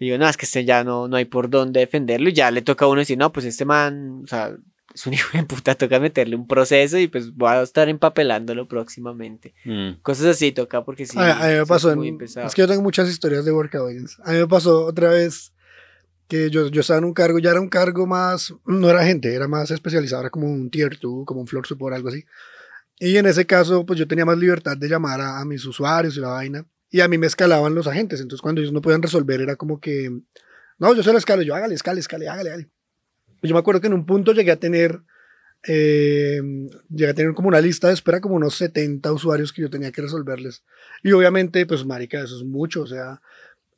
[0.01, 2.63] digo, no, es que este ya no, no hay por dónde defenderlo y ya le
[2.63, 4.57] toca a uno decir, no, pues este man, o sea,
[4.97, 8.67] es un hijo de puta, toca meterle un proceso y pues voy a estar empapelándolo
[8.67, 9.55] próximamente.
[9.65, 10.01] Mm.
[10.03, 11.19] Cosas así toca porque sí.
[11.19, 12.47] a, a mí sí me es pasó, en- muy pesado.
[12.47, 14.17] es que yo tengo muchas historias de work avoidance.
[14.25, 15.53] A mí me pasó otra vez
[16.29, 19.33] que yo, yo estaba en un cargo, ya era un cargo más, no era gente,
[19.33, 22.25] era más especializado, era como un tier 2, como un floor support, algo así.
[22.99, 26.17] Y en ese caso, pues yo tenía más libertad de llamar a, a mis usuarios
[26.17, 26.65] y la vaina.
[26.91, 29.79] Y a mí me escalaban los agentes, entonces cuando ellos no podían resolver era como
[29.81, 30.11] que,
[30.79, 32.71] no, yo se lo escalo, yo hágale, escale, escale, hágale, hágale.
[33.43, 35.01] Y yo me acuerdo que en un punto llegué a tener
[35.69, 36.41] eh,
[36.91, 39.91] llegué a tener como una lista de espera, como unos 70 usuarios que yo tenía
[39.91, 40.63] que resolverles.
[41.03, 43.21] Y obviamente, pues, marica, eso es mucho, o sea.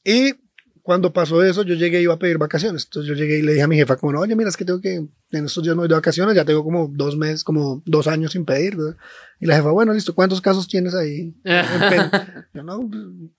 [0.04, 0.34] Y
[0.82, 2.84] cuando pasó eso, yo llegué y iba a pedir vacaciones.
[2.84, 4.64] Entonces yo llegué y le dije a mi jefa, como, no, oye, mira, es que
[4.64, 7.82] tengo que, en estos días no voy de vacaciones, ya tengo como dos meses, como
[7.86, 8.76] dos años sin pedir.
[8.76, 8.96] ¿verdad?
[9.40, 11.34] Y la jefa, bueno, listo, ¿cuántos casos tienes ahí?
[11.44, 12.10] en pen?"
[12.54, 12.88] yo, no,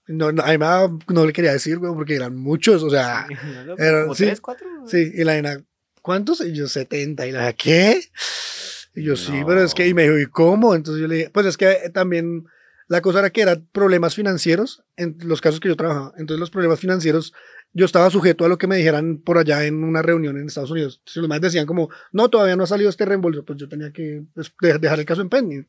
[0.08, 2.90] no, no, a mí me daba- no le quería decir, güey, porque eran muchos, o
[2.90, 3.26] sea,
[3.78, 4.24] Era- Como sí.
[4.26, 4.66] tres, cuatro.
[4.86, 5.62] Sí, y la nena,
[6.02, 6.40] ¿cuántos?
[6.40, 7.26] Y yo, 70.
[7.26, 8.00] Y la ¿qué?
[8.94, 9.46] Y yo, sí, No.
[9.46, 10.74] pero es que, y me dijo, ¿y cómo?
[10.74, 12.44] Entonces yo le dije, pues es que eh, también
[12.88, 16.12] la cosa era que eran problemas financieros en los casos que yo trabajaba.
[16.18, 17.32] Entonces los problemas financieros,
[17.72, 20.72] yo estaba sujeto a lo que me dijeran por allá en una reunión en Estados
[20.72, 21.00] Unidos.
[21.06, 23.92] Si los más decían como, no, todavía no ha salido este reembolso, pues yo tenía
[23.92, 25.68] que pues, de- dejar el caso en pending.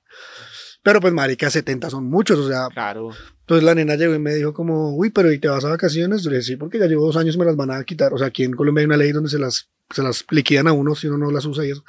[0.81, 3.11] Pero pues, marica, 70 son muchos, o sea, Claro.
[3.41, 6.23] entonces la nena llegó y me dijo como, uy, pero ¿y te vas a vacaciones?
[6.23, 8.11] Yo le dije, sí, porque ya llevo dos años y me las van a quitar.
[8.15, 10.73] O sea, aquí en Colombia hay una ley donde se las, se las liquidan a
[10.73, 11.83] uno si uno no las usa y eso.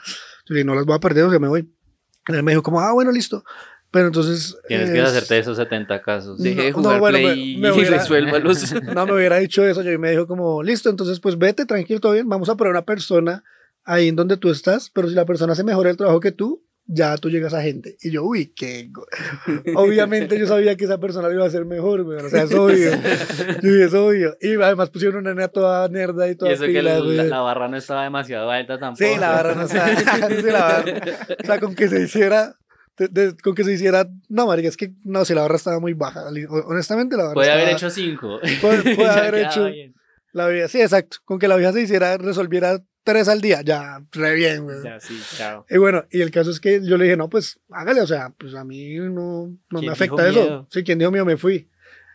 [0.46, 1.72] Yo le dije, no las voy a perder, o sea, me voy.
[2.28, 3.44] Y él me dijo como, ah, bueno, listo.
[3.90, 4.57] Pero entonces...
[4.68, 6.38] Tienes que es- hacerte esos 70 casos.
[6.38, 8.72] Deje de No, jugar no, bueno, Play me- me y resuélvalos.
[8.94, 12.00] No me hubiera dicho eso, yo y me dijo como, listo, entonces pues vete, tranquilo,
[12.00, 13.44] todo bien, vamos a poner una persona
[13.84, 16.64] ahí en donde tú estás, pero si la persona hace mejor el trabajo que tú,
[16.95, 17.97] ya tú llegas a gente.
[18.03, 18.88] Y yo, uy, qué...
[18.90, 19.07] go-".
[19.76, 22.55] Obviamente yo sabía que esa persona lo iba a hacer mejor, güey, o sea, es
[22.55, 22.90] obvio.
[23.62, 24.36] Yo es obvio.
[24.40, 27.16] Y además pusieron una nena toda nerda y Y toda eso que pila, la, güey.
[27.28, 29.05] la barra no estaba demasiado alta tampoco.
[29.05, 30.95] Sí, la barra no sí, la barra.
[31.43, 32.55] O sea, con que se hiciera...
[32.99, 35.80] de- de- con que se hiciera, no, marica, es que no, si la barra estaba
[35.80, 36.24] muy baja.
[36.66, 38.40] Honestamente, la barra Puede haber estaba- hecho 5.
[38.61, 39.68] Puede- puede haber hecho-
[40.33, 41.18] La vida, sí, exacto.
[41.24, 44.83] Con que la vieja se hiciera, resolviera tres al día, ya, re bien, güey.
[44.85, 45.66] Ya, sí, chao.
[45.68, 48.30] Y bueno, y el caso es que yo le dije, no, pues hágale, o sea,
[48.39, 49.11] pues a mí no,
[49.49, 50.41] no ¿Quién me afecta eso.
[50.41, 50.68] miedo?
[50.70, 51.68] Sí, quien dijo mío me fui.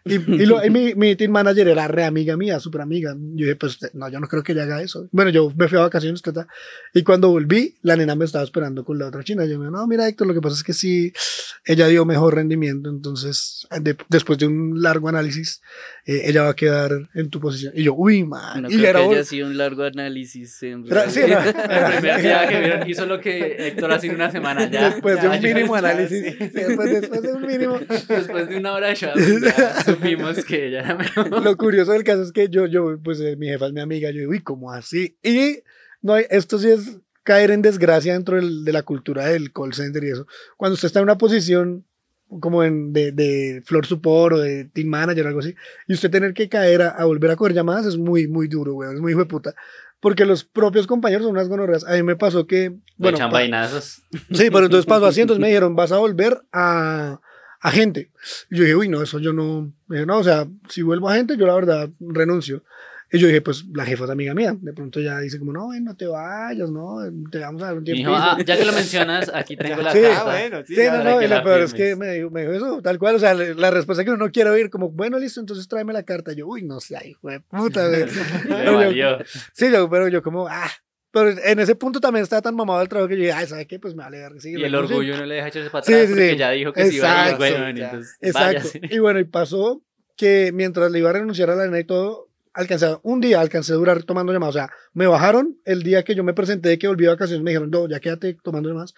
[0.05, 3.13] Y, y, lo- y mi, mi team manager era re amiga mía, súper amiga.
[3.13, 5.09] Yo dije, pues no, yo no creo que ella haga eso.
[5.11, 6.47] Bueno, yo me fui a vacaciones, tata,
[6.93, 9.43] y cuando volví, la nena me estaba esperando con la otra china.
[9.43, 11.11] Yo me dijo, no, mira, Héctor, lo que pasa es que sí,
[11.65, 15.61] ella dio mejor rendimiento, entonces, de- después de un largo análisis,
[16.07, 17.73] eh, ella va a quedar en tu posición.
[17.75, 18.61] Y yo, uy, man.
[18.63, 20.63] No y creo era que haya sido un largo análisis.
[20.63, 21.47] en Era- sí, realidad.
[21.69, 24.89] era- El primer día que vieron hizo lo que Héctor hace en una semana ya.
[24.89, 26.31] después de Ya, un ya, mínimo ya, análisis, sí.
[26.39, 27.79] sí, después, después de un mínimo.
[28.07, 31.43] Después de una hora de shopping ya supimos que ella era mejor.
[31.43, 34.09] Lo curioso del caso es que yo, yo pues eh, mi jefa es mi amiga,
[34.11, 35.17] yo digo, uy, ¿cómo así?
[35.23, 35.59] Y
[36.01, 39.73] no hay, esto sí es caer en desgracia dentro del- de la cultura del call
[39.73, 40.25] center y eso.
[40.55, 41.85] Cuando usted está en una posición
[42.39, 45.55] como en, de, de floor support o de team manager o algo así,
[45.87, 48.73] y usted tener que caer a, a volver a coger llamadas es muy, muy duro,
[48.73, 49.55] güey, es muy hijo de puta.
[49.99, 51.83] Porque los propios compañeros son unas gonorreas.
[51.83, 54.03] A mí me pasó que, Bueno, echan vainazos.
[54.31, 57.19] Sí, pero entonces pasó así, entonces me dijeron, vas a volver a,
[57.59, 58.11] a gente.
[58.51, 61.15] Y yo dije, uy, no, eso yo no, dije, no, o sea, si vuelvo a
[61.15, 62.63] gente, yo la verdad renuncio.
[63.11, 64.55] Y yo dije, pues la jefa es amiga mía.
[64.59, 66.97] De pronto ya dice como, no, ven, no te vayas, no,
[67.31, 67.99] te vamos a dar un tiempo.
[67.99, 70.23] dijo, ah, ya que lo mencionas, aquí tengo la Sí, carta.
[70.25, 72.53] bueno, sí, Sí, no, no, y lo la peor es que me dijo, me dijo
[72.53, 75.39] eso, tal cual, o sea, la respuesta que uno no quiere oír, como, bueno, listo,
[75.39, 76.33] entonces tráeme la carta.
[76.33, 77.89] Yo, uy, no sé, hijo de puta,
[78.47, 79.17] Pero yo-.
[79.53, 80.69] Sí, yo, pero yo como, ah,
[81.11, 83.67] pero en ese punto también estaba tan mamado el trabajo que yo dije, ay, ¿sabes
[83.67, 83.79] qué?
[83.79, 86.07] Pues me vale ver, sí, Y el orgullo no le deja echarse para atrás sí,
[86.09, 86.37] porque sí.
[86.37, 87.85] ya dijo que sí iba a ir, Exacto, bueno, ya.
[87.85, 88.45] entonces Exacto.
[88.59, 88.81] váyase.
[88.91, 89.81] Y bueno, y pasó
[90.17, 92.26] que mientras le iba a renunciar a la nena y todo,
[92.57, 94.55] alcancé, un día alcancé a durar tomando llamadas.
[94.55, 97.43] O sea, me bajaron el día que yo me presenté de que volví de vacaciones,
[97.43, 98.93] me dijeron, no, ya quédate tomando llamadas.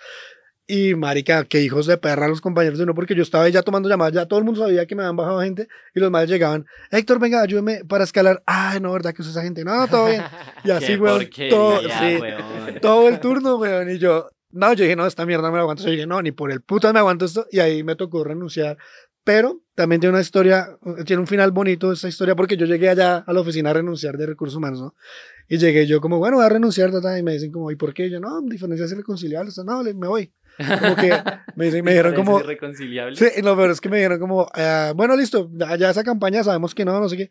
[0.66, 3.64] Y marica, qué hijos de perra los compañeros de uno, porque yo estaba ahí ya
[3.64, 6.30] tomando llamadas, ya todo el mundo sabía que me habían bajado gente, y los madres
[6.30, 8.43] llegaban, Héctor, venga, ayúdeme para escalar.
[8.45, 9.66] Ay, no, ¿verdad que es esa gente?
[9.66, 10.24] No, todo bien.
[10.64, 12.80] Y así, weón, todo, ya, sí, weón.
[12.82, 13.89] todo el turno, weón.
[13.89, 15.84] Y yo, no, yo dije, no, esta mierda no me la aguanto.
[15.84, 17.47] Yo dije, no, ni por el puto me aguanto esto.
[17.51, 18.78] Y ahí me tocó renunciar.
[19.30, 20.76] Pero también tiene una historia,
[21.06, 24.18] tiene un final bonito esta historia, porque yo llegué allá a la oficina a renunciar
[24.18, 24.96] de recursos humanos, ¿no?
[25.48, 27.94] Y llegué yo como, bueno, voy a renunciar, tata, y me dicen como, ¿y por
[27.94, 28.08] qué?
[28.08, 30.34] Y yo, no, diferencias irreconciliables, no, me voy.
[30.58, 31.12] Como que
[31.56, 33.16] me, dicen, me dijeron como, Parece irreconciliable.
[33.18, 36.74] Sí, lo peor es que me dijeron como, ah, bueno, listo, ya esa campaña sabemos
[36.74, 37.30] que no, no sé qué.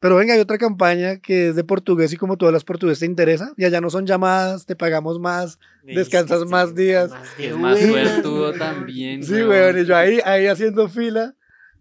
[0.00, 3.06] Pero venga, hay otra campaña que es de portugués y como todas las portugués te
[3.06, 3.52] interesa.
[3.56, 5.58] Y allá no son llamadas, te pagamos más.
[5.82, 7.10] Descansas más días.
[7.38, 9.24] Es más suertudo también.
[9.24, 9.80] Sí, weón.
[9.80, 11.34] y yo ahí, ahí haciendo fila.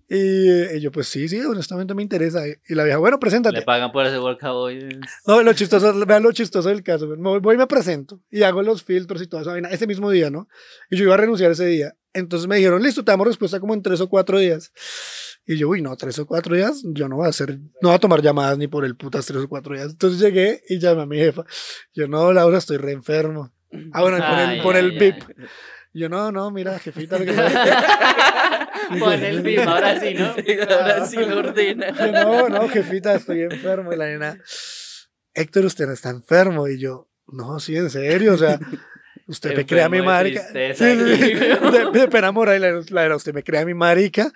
[0.09, 2.41] Y, y yo, pues sí, sí, honestamente me interesa.
[2.47, 3.57] Y la vieja, bueno, preséntate.
[3.57, 5.05] Le pagan por ese workaholic.
[5.28, 7.07] No, lo chistoso, vean lo chistoso del caso.
[7.07, 10.09] Me voy y me presento y hago los filtros y toda esa vaina ese mismo
[10.09, 10.47] día, ¿no?
[10.89, 11.93] Y yo iba a renunciar ese día.
[12.14, 14.72] Entonces me dijeron, listo, te damos respuesta como en tres o cuatro días.
[15.45, 17.93] Y yo, uy, no, tres o cuatro días, yo no voy a hacer, no voy
[17.93, 19.91] a tomar llamadas ni por el putas tres o cuatro días.
[19.91, 21.45] Entonces llegué y llamé a mi jefa.
[21.93, 23.53] Yo, no, Laura, estoy re enfermo.
[23.93, 25.20] Ah, bueno, pon el, pon el ay.
[25.93, 27.18] Yo, no, no, mira, jefita,
[28.99, 30.28] Pon el bip, ahora sí, ¿no?
[30.70, 31.91] Ahora sí lo ordena.
[31.91, 33.91] Yo, no, no, jefita, estoy enfermo.
[33.91, 34.39] Y la nena,
[35.34, 36.68] Héctor, usted no está enfermo.
[36.68, 38.60] Y yo, no, sí, en serio, o sea.
[39.28, 40.41] Usted me crea mi marica.
[40.41, 40.86] Sí, sí.
[40.86, 44.32] De, de pena moral, la, la era, usted me crea mi marica.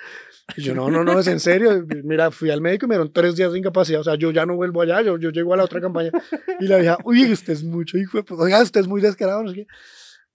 [0.56, 1.86] Y yo, no, no, no, es en serio.
[2.04, 4.02] Mira, fui al médico y me dieron tres días de incapacidad.
[4.02, 6.12] O sea, yo ya no vuelvo allá, yo, yo llego a la otra campaña.
[6.60, 8.26] Y la vieja, uy, usted es mucho, hijo de.
[8.36, 9.68] Oiga, usted es muy descarado, no sé qué.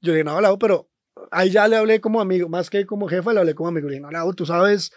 [0.00, 0.88] Yo le dije, no, Lau, pero
[1.30, 3.88] ahí ya le hablé como amigo, más que como jefa, le hablé como amigo.
[3.88, 4.92] Le dije, no, Lau, tú sabes,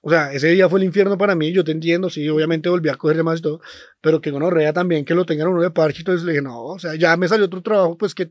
[0.00, 2.88] o sea, ese día fue el infierno para mí, yo te entiendo, sí, obviamente volví
[2.88, 3.60] a cogerle más y todo,
[4.00, 6.78] pero que gonorrea también, que lo tengan uno de parche, entonces le dije, no, o
[6.78, 8.30] sea, ya me salió otro trabajo, pues que...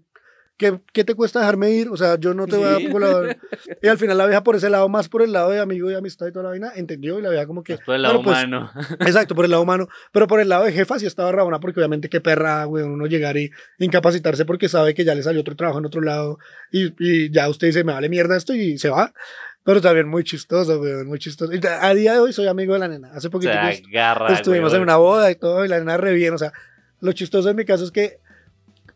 [0.58, 1.90] ¿Qué, ¿Qué te cuesta dejarme ir?
[1.90, 2.86] O sea, yo no te voy Sí.
[2.88, 3.38] a colaborar.
[3.82, 5.96] Y al final la vieja por ese lado, más por el lado de amigo y
[5.96, 7.78] amistad y toda la vaina, entendió y la vieja como que...
[7.80, 8.72] Por el lado bueno, pues, humano.
[9.00, 9.88] Exacto, por el lado humano.
[10.12, 13.08] Pero por el lado de jefa sí estaba rabona, porque obviamente qué perra, güey, uno
[13.08, 13.50] llegar y
[13.80, 16.38] incapacitarse porque sabe que ya le salió otro trabajo en otro lado
[16.72, 19.14] y, y ya usted dice, me vale mierda esto y se va.
[19.64, 21.54] Pero también muy chistoso, güey, muy chistoso.
[21.54, 23.12] Y a día de hoy soy amigo de la nena.
[23.14, 24.34] Hace poquito pues, agarra.
[24.34, 26.34] estuvimos en una boda y todo, y la nena re bien.
[26.34, 26.52] O sea,
[27.00, 28.18] lo chistoso en mi caso es que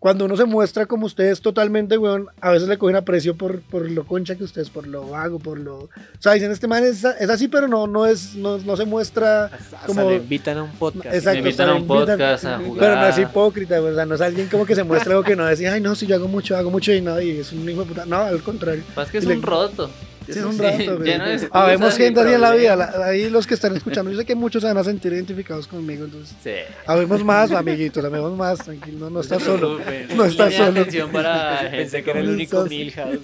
[0.06, 3.62] cuando uno se muestra como usted es totalmente, weón, a veces le cogen aprecio por,
[3.62, 5.78] por lo concha que usted es, por lo vago, por lo...
[5.80, 5.90] O
[6.20, 9.50] sea, dicen, este man es, es así, pero no, no, es, no, no se muestra...
[9.88, 11.08] Como- le invitan a un podcast.
[11.08, 12.80] Exacto, Me invitan o sea, a un invitan- podcast a jugar.
[12.82, 15.36] Pero no es hipócrita, o sea, no es alguien como que se muestra algo que
[15.36, 17.68] no decía, ay, no, si yo hago mucho, hago mucho y no, y es un
[17.68, 18.06] hijo de puta.
[18.06, 18.84] No, al contrario.
[18.96, 19.90] Más que es le- un roto.
[20.34, 21.12] Sí, un rato, güey.
[21.12, 24.18] excusas Habemos y gente así en la vida, la- ahí los que están escuchando, yo
[24.18, 26.36] sé que muchos se van a sentir identificados conmigo, entonces.
[26.44, 26.52] Sí.
[26.86, 29.80] Habemos más, amiguitos, habemos más, tranquilo, no, no estás solo.
[30.16, 30.82] No estás solo.
[30.82, 33.20] atención para Pensé que era el único Milhouse.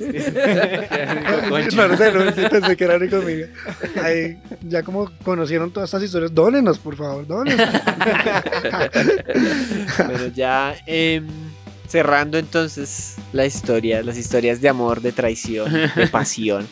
[1.76, 3.48] No, no no, pensé que era único conmigo.
[4.04, 7.68] Ahí, ya como conocieron todas estas historias, dónenos, por favor, dónenos.
[9.98, 11.28] Pero ya em,
[11.92, 16.68] cerrando entonces la historia, las historias de amor, de traición, de pasión.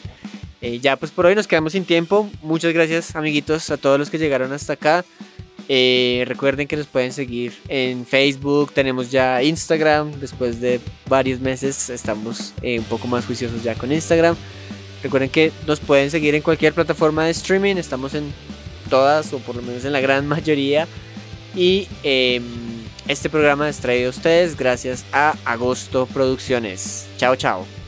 [0.62, 2.30] Eh, ya pues por hoy nos quedamos sin tiempo.
[2.42, 5.06] Muchas gracias amiguitos a todos los que llegaron hasta acá.
[5.72, 11.92] Eh, recuerden que nos pueden seguir en Facebook, tenemos ya Instagram, después de varios meses
[11.92, 14.36] estamos eh, un poco más juiciosos ya con Instagram.
[15.04, 18.34] Recuerden que nos pueden seguir en cualquier plataforma de streaming, estamos en
[18.90, 20.88] todas o por lo menos en la gran mayoría.
[21.56, 22.69] Y em,
[23.10, 27.08] este programa es traído a ustedes gracias a Agosto Producciones.
[27.18, 27.79] Chao, chao.